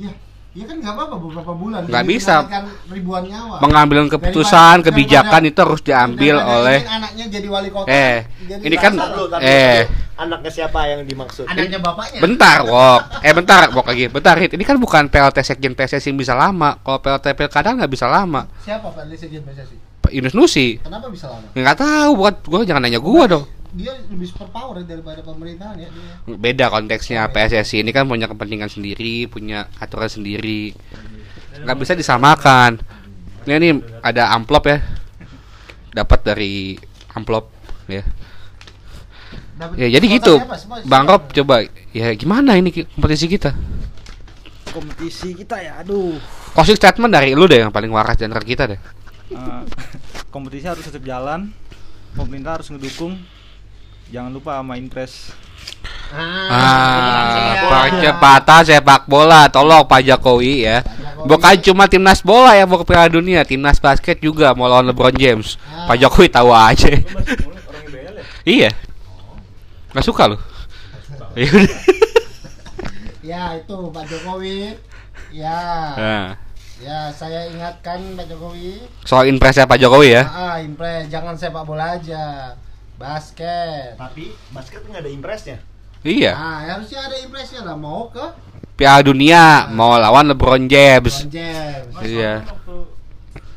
Ya, 0.00 0.08
ya 0.56 0.64
kan 0.64 0.80
nggak 0.80 0.92
apa-apa 0.96 1.14
beberapa 1.20 1.52
bulan. 1.52 1.84
Nggak 1.84 2.04
bisa. 2.08 2.48
ribuan 2.88 3.28
nyawa. 3.28 3.60
Pengambilan 3.60 4.08
keputusan, 4.08 4.80
Daripada- 4.80 4.86
kebijakan 4.88 5.28
daripada- 5.44 5.52
itu 5.52 5.60
harus 5.60 5.80
diambil 5.82 6.34
daripada 6.40 6.56
oleh 6.58 6.78
anaknya 6.82 7.24
jadi 7.28 7.46
wali 7.46 7.68
kota. 7.68 7.88
Eh, 7.92 8.16
jadi 8.48 8.62
ini 8.64 8.76
kan- 8.80 8.96
Eh. 9.38 9.84
anaknya 10.16 10.50
siapa 10.50 10.80
yang 10.88 11.00
dimaksud 11.04 11.44
anaknya 11.44 11.78
bapaknya. 11.78 12.20
Bentar, 12.20 12.58
Wok. 12.64 13.00
Eh, 13.20 13.32
bentar, 13.32 13.62
Wok 13.68 13.86
lagi. 13.86 14.04
Bentar, 14.08 14.34
Hit. 14.40 14.50
Ini 14.52 14.64
kan 14.64 14.76
bukan 14.80 15.12
PLT 15.12 15.44
Sekjen 15.44 15.76
PSSI 15.76 16.08
yang 16.08 16.16
bisa 16.16 16.32
lama. 16.32 16.80
Kalau 16.80 16.98
PLT 17.00 17.36
Pilkada 17.36 17.68
nggak 17.76 17.92
bisa 17.92 18.08
lama. 18.08 18.48
Siapa 18.64 18.88
Pak 18.88 19.12
Sekjen 19.12 19.44
PSSI? 19.44 19.76
Pak 20.00 20.10
Yunus 20.10 20.32
Nusi. 20.32 20.80
Kenapa 20.80 21.06
bisa 21.12 21.28
lama? 21.28 21.46
Nggak 21.52 21.76
tahu, 21.78 22.10
bukan 22.16 22.34
gua 22.48 22.60
jangan 22.64 22.82
nanya 22.82 22.98
gua 22.98 23.24
dong. 23.28 23.44
Dia 23.72 23.96
lebih 24.08 24.28
super 24.28 24.52
power 24.52 24.84
daripada 24.84 25.24
pemerintahan 25.24 25.76
ya 25.80 25.88
dia. 25.88 26.36
Beda 26.36 26.68
konteksnya 26.68 27.28
PSSI 27.32 27.80
ini 27.80 27.90
kan 27.90 28.04
punya 28.04 28.28
kepentingan 28.28 28.68
sendiri, 28.68 29.24
punya 29.26 29.68
aturan 29.80 30.12
sendiri. 30.12 30.76
Nggak 31.64 31.78
bisa 31.80 31.92
disamakan. 31.96 32.80
Ini 33.48 33.56
nih 33.58 33.72
ada 34.04 34.36
amplop 34.36 34.68
ya. 34.68 34.78
Dapat 35.92 36.20
dari 36.20 36.76
amplop 37.16 37.48
ya. 37.88 38.04
Ya 39.76 39.88
jadi 39.88 40.06
gitu. 40.20 40.36
Bang 40.84 41.08
Rob 41.08 41.32
coba 41.32 41.64
ya 41.96 42.12
gimana 42.12 42.60
ini 42.60 42.72
kompetisi 42.72 43.28
kita? 43.28 43.52
kompetisi 44.72 45.36
kita 45.36 45.60
ya 45.60 45.84
aduh 45.84 46.16
Closing 46.56 46.76
statement 46.76 47.12
dari 47.12 47.32
lu 47.32 47.48
deh 47.48 47.64
yang 47.64 47.72
paling 47.72 47.88
waras 47.88 48.20
di 48.20 48.28
antara 48.28 48.44
kita 48.44 48.68
deh. 48.68 48.76
Eh, 49.32 49.62
kompetisi 50.34 50.68
harus 50.68 50.84
tetap 50.84 51.00
jalan 51.00 51.48
pemerintah 52.12 52.60
harus 52.60 52.68
ngedukung 52.68 53.16
jangan 54.12 54.30
lupa 54.30 54.60
sama 54.60 54.76
impres 54.76 55.32
Ah, 56.12 57.56
percepatan 57.64 58.60
sepak 58.68 59.08
bola, 59.08 59.48
tolong 59.48 59.88
Pak 59.88 60.04
Jokowi 60.04 60.68
ya. 60.68 60.84
Bukan 61.24 61.56
cuma 61.64 61.88
timnas 61.88 62.20
bola 62.20 62.52
yang 62.52 62.68
mau 62.68 62.76
ke 62.76 62.84
Piala 62.84 63.08
Dunia, 63.08 63.48
timnas 63.48 63.80
basket 63.80 64.20
juga 64.20 64.52
mau 64.52 64.68
lawan 64.68 64.92
LeBron 64.92 65.16
James. 65.16 65.56
Pak 65.88 65.96
Jokowi 65.96 66.28
tahu 66.28 66.52
aja. 66.52 66.92
iya. 68.44 68.68
Gak 69.92 70.04
suka 70.04 70.28
lu? 70.28 70.36
Ya 71.32 71.48
udah. 71.48 71.68
Ya 73.22 73.54
itu 73.54 73.76
Pak 73.88 74.04
Jokowi. 74.04 74.74
Ya. 75.32 75.62
Nah, 75.96 76.28
Ya 76.76 77.08
saya 77.14 77.46
ingatkan 77.46 78.02
Pak 78.18 78.26
Jokowi. 78.26 78.82
soal 79.06 79.30
impresnya 79.30 79.64
Pak 79.64 79.78
Jokowi 79.78 80.18
ya. 80.18 80.26
Ah, 80.26 80.58
impres 80.58 81.06
jangan 81.08 81.38
sepak 81.38 81.62
bola 81.62 81.96
aja. 81.96 82.52
Basket. 83.02 83.98
tapi 83.98 84.30
basket 84.50 84.86
nggak 84.86 85.02
ada 85.02 85.10
impresnya 85.10 85.58
Iya. 86.02 86.34
Ah, 86.34 86.58
harusnya 86.66 86.98
ada 86.98 87.14
impresnya 87.14 87.62
lah 87.62 87.78
mau 87.78 88.10
ke 88.10 88.22
Piala 88.74 89.06
Dunia 89.06 89.70
mau 89.70 89.94
lawan 89.94 90.34
LeBron 90.34 90.66
James. 90.66 91.22
LeBron 91.22 91.30
James. 91.30 91.86
Mas, 91.94 92.02
Iya. 92.02 92.32
waktu 92.42 92.76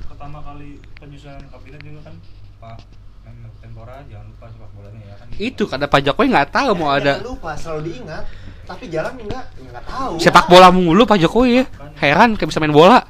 pertama 0.06 0.38
kali 0.46 0.78
penyusunan 1.02 1.42
kabinet 1.50 1.82
juga 1.82 2.00
kan 2.06 2.16
Pak 2.62 2.78
Menpora 3.66 3.98
jangan 4.06 4.30
lupa 4.30 4.46
sepak 4.46 4.70
bolanya 4.78 5.02
ya 5.02 5.16
kan. 5.18 5.28
Itu 5.36 5.64
kata 5.66 5.86
Pak 5.90 6.02
Jokowi 6.06 6.28
nggak 6.30 6.50
tahu 6.54 6.70
mau 6.78 6.94
Jangan 6.94 7.02
ada 7.02 7.14
lupa 7.26 7.52
selalu 7.58 7.82
diingat 7.90 8.24
tapi 8.66 8.84
jalan 8.94 9.14
enggak 9.18 9.46
enggak 9.58 9.84
tahu 9.90 10.14
sepak 10.22 10.46
bola 10.46 10.70
mulu 10.70 11.04
Pak 11.10 11.18
Jokowi 11.18 11.50
ya. 11.60 11.66
Heran 11.98 12.38
kayak 12.38 12.50
bisa 12.54 12.62
main 12.62 12.76
bola. 12.76 13.02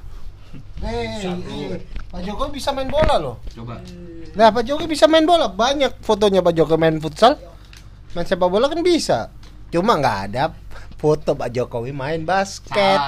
Eh, 0.79 1.27
Pak 2.07 2.21
Jokowi 2.23 2.55
bisa 2.55 2.71
main 2.71 2.87
bola 2.87 3.19
loh. 3.19 3.35
Coba. 3.51 3.83
Nah, 4.35 4.51
Pak 4.51 4.67
Jokowi 4.67 4.91
bisa 4.91 5.07
main 5.07 5.23
bola. 5.23 5.47
Banyak 5.47 6.03
fotonya 6.03 6.43
Pak 6.43 6.53
Jokowi 6.53 6.79
main 6.79 6.99
futsal. 6.99 7.39
Main 8.11 8.27
sepak 8.27 8.51
bola 8.51 8.67
kan 8.67 8.83
bisa. 8.83 9.31
Cuma 9.71 9.95
nggak 9.95 10.17
ada 10.31 10.51
foto 10.99 11.35
Pak 11.39 11.55
Jokowi 11.55 11.95
main 11.95 12.27
basket. 12.27 12.99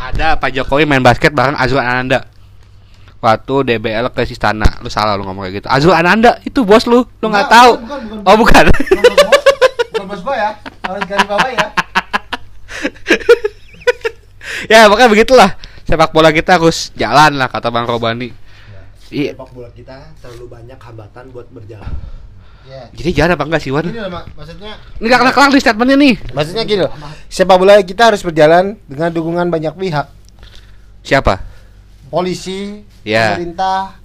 Ada 0.00 0.40
Pak 0.40 0.50
Jokowi 0.56 0.88
main 0.88 1.04
basket 1.04 1.36
bareng 1.36 1.56
Azrul 1.60 1.84
Ananda. 1.84 2.24
Waktu 3.20 3.68
DBL 3.68 4.08
ke 4.16 4.24
Sistana, 4.24 4.80
lu 4.80 4.88
salah 4.88 5.12
lu 5.12 5.28
ngomong 5.28 5.44
kayak 5.44 5.60
gitu. 5.60 5.68
Azrul 5.68 5.92
Ananda 5.92 6.40
itu 6.40 6.64
bos 6.64 6.88
lu, 6.88 7.04
lu 7.20 7.26
nggak 7.28 7.52
tahu. 7.52 7.70
bukan, 7.84 8.00
bukan, 8.00 8.00
bukan. 8.24 8.24
Oh 8.24 8.36
bukan. 8.40 8.64
Bukan 8.72 9.04
bos 9.04 9.20
gua. 9.20 9.36
Bukan 9.92 10.06
bos 10.08 10.20
gua 10.24 10.36
ya. 10.40 10.50
Harus 10.88 11.04
garis 11.04 11.26
bawah 11.28 11.50
ya. 11.52 11.66
ya 14.72 14.80
makanya 14.88 15.10
begitulah. 15.12 15.50
Sepak 15.84 16.16
bola 16.16 16.32
kita 16.32 16.56
harus 16.56 16.88
jalan 16.96 17.36
lah 17.36 17.52
kata 17.52 17.68
Bang 17.68 17.84
Robani. 17.84 18.32
Iya. 19.10 19.34
sepak 19.34 19.50
bola 19.50 19.68
kita 19.70 19.96
terlalu 20.18 20.46
banyak 20.48 20.78
hambatan 20.78 21.24
buat 21.30 21.46
berjalan 21.48 21.90
Ya. 22.60 22.86
Jadi 22.92 23.10
jangan 23.10 23.34
apa 23.34 23.44
enggak 23.48 23.62
sih 23.64 23.72
Wan? 23.72 23.82
Gini 23.82 23.96
loh, 23.96 24.12
Mak. 24.12 24.36
maksudnya 24.36 24.76
Ini 25.00 25.06
gak 25.08 25.18
kelar-kelar 25.18 25.48
di 25.48 25.58
statementnya 25.58 25.96
nih. 25.96 26.14
maksudnya 26.30 26.62
gini 26.62 26.80
loh. 26.80 26.92
Sepak 27.26 27.56
bola 27.56 27.80
kita 27.80 28.12
harus 28.12 28.20
berjalan 28.20 28.76
dengan 28.84 29.08
dukungan 29.08 29.48
banyak 29.48 29.72
pihak. 29.72 30.06
Siapa? 31.00 31.40
Polisi, 32.06 32.84
Ya. 33.00 33.32
pemerintah, 33.32 33.96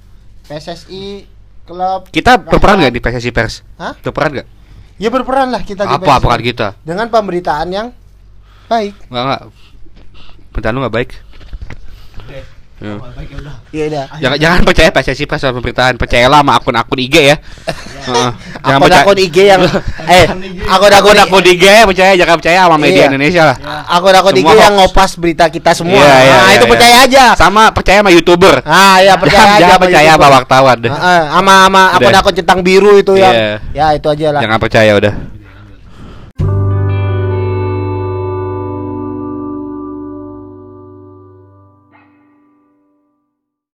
PSSI, 0.47 1.27
klub. 1.63 2.07
Kita 2.07 2.39
berperan 2.39 2.79
nggak 2.79 2.93
di 2.93 3.01
PSSI 3.03 3.29
Pers? 3.29 3.59
Hah? 3.75 3.91
Berperan 3.99 4.31
nggak? 4.31 4.47
Ya 4.95 5.09
berperan 5.11 5.51
lah 5.51 5.59
kita 5.59 5.83
di 5.83 5.91
Apa 5.91 6.15
PSSI. 6.15 6.23
peran 6.23 6.41
kita? 6.41 6.67
Dengan 6.79 7.07
pemberitaan 7.11 7.67
yang 7.67 7.87
baik. 8.65 8.95
Enggak 9.11 9.23
enggak. 9.25 9.41
Pemberitaan 10.47 10.73
lu 10.73 10.79
nggak 10.79 10.95
baik. 10.95 11.09
Ya. 12.75 12.99
Iya 13.71 13.83
udah. 13.87 14.05
Jangan 14.19 14.37
jangan 14.37 14.59
percaya 14.67 14.89
PSSI 14.91 15.23
sama 15.39 15.63
pemberitaan. 15.63 15.95
Percayalah 15.95 16.43
sama 16.43 16.59
akun-akun 16.59 16.99
IG 16.99 17.15
ya. 17.31 17.37
Heeh. 18.05 18.29
Jangan 18.67 18.79
Akun-akun 18.83 19.17
IG 19.17 19.37
yang 19.47 19.61
eh 20.11 20.25
akun-akun 20.67 21.15
akun 21.15 21.45
IG 21.47 21.63
percaya 21.87 22.11
jangan 22.19 22.35
percaya 22.35 22.57
sama 22.67 22.75
media 22.75 23.07
Iya. 23.07 23.09
Indonesia 23.15 23.43
lah. 23.47 23.57
akun-akun 23.87 24.35
IG 24.35 24.49
yang 24.59 24.73
ngopas 24.75 25.11
berita 25.15 25.47
kita 25.47 25.71
semua. 25.71 26.03
Iya, 26.03 26.03
iya, 26.03 26.35
nah, 26.35 26.43
iya, 26.51 26.55
itu 26.59 26.65
iya. 26.67 26.71
percaya 26.75 26.95
aja. 27.07 27.23
Sama 27.39 27.63
percaya 27.71 27.97
sama 28.03 28.11
YouTuber. 28.11 28.55
Ah, 28.67 28.97
ya 28.99 29.13
percaya 29.15 29.39
jangan, 29.39 29.55
aja. 29.55 29.59
jangan 29.63 29.71
sama 29.71 29.83
percaya 29.87 30.09
sama 30.11 30.27
wartawan 30.35 30.75
deh. 30.83 30.91
Ah, 30.91 31.23
sama 31.31 31.53
sama 31.63 31.81
akun-akun 31.95 32.33
centang 32.35 32.59
biru 32.59 32.99
itu 32.99 33.13
yang 33.15 33.31
Iya. 33.31 33.55
ya 33.71 33.85
itu 33.95 34.07
aja 34.11 34.27
lah. 34.35 34.41
Jangan 34.43 34.59
percaya 34.59 34.91
udah. 34.99 35.34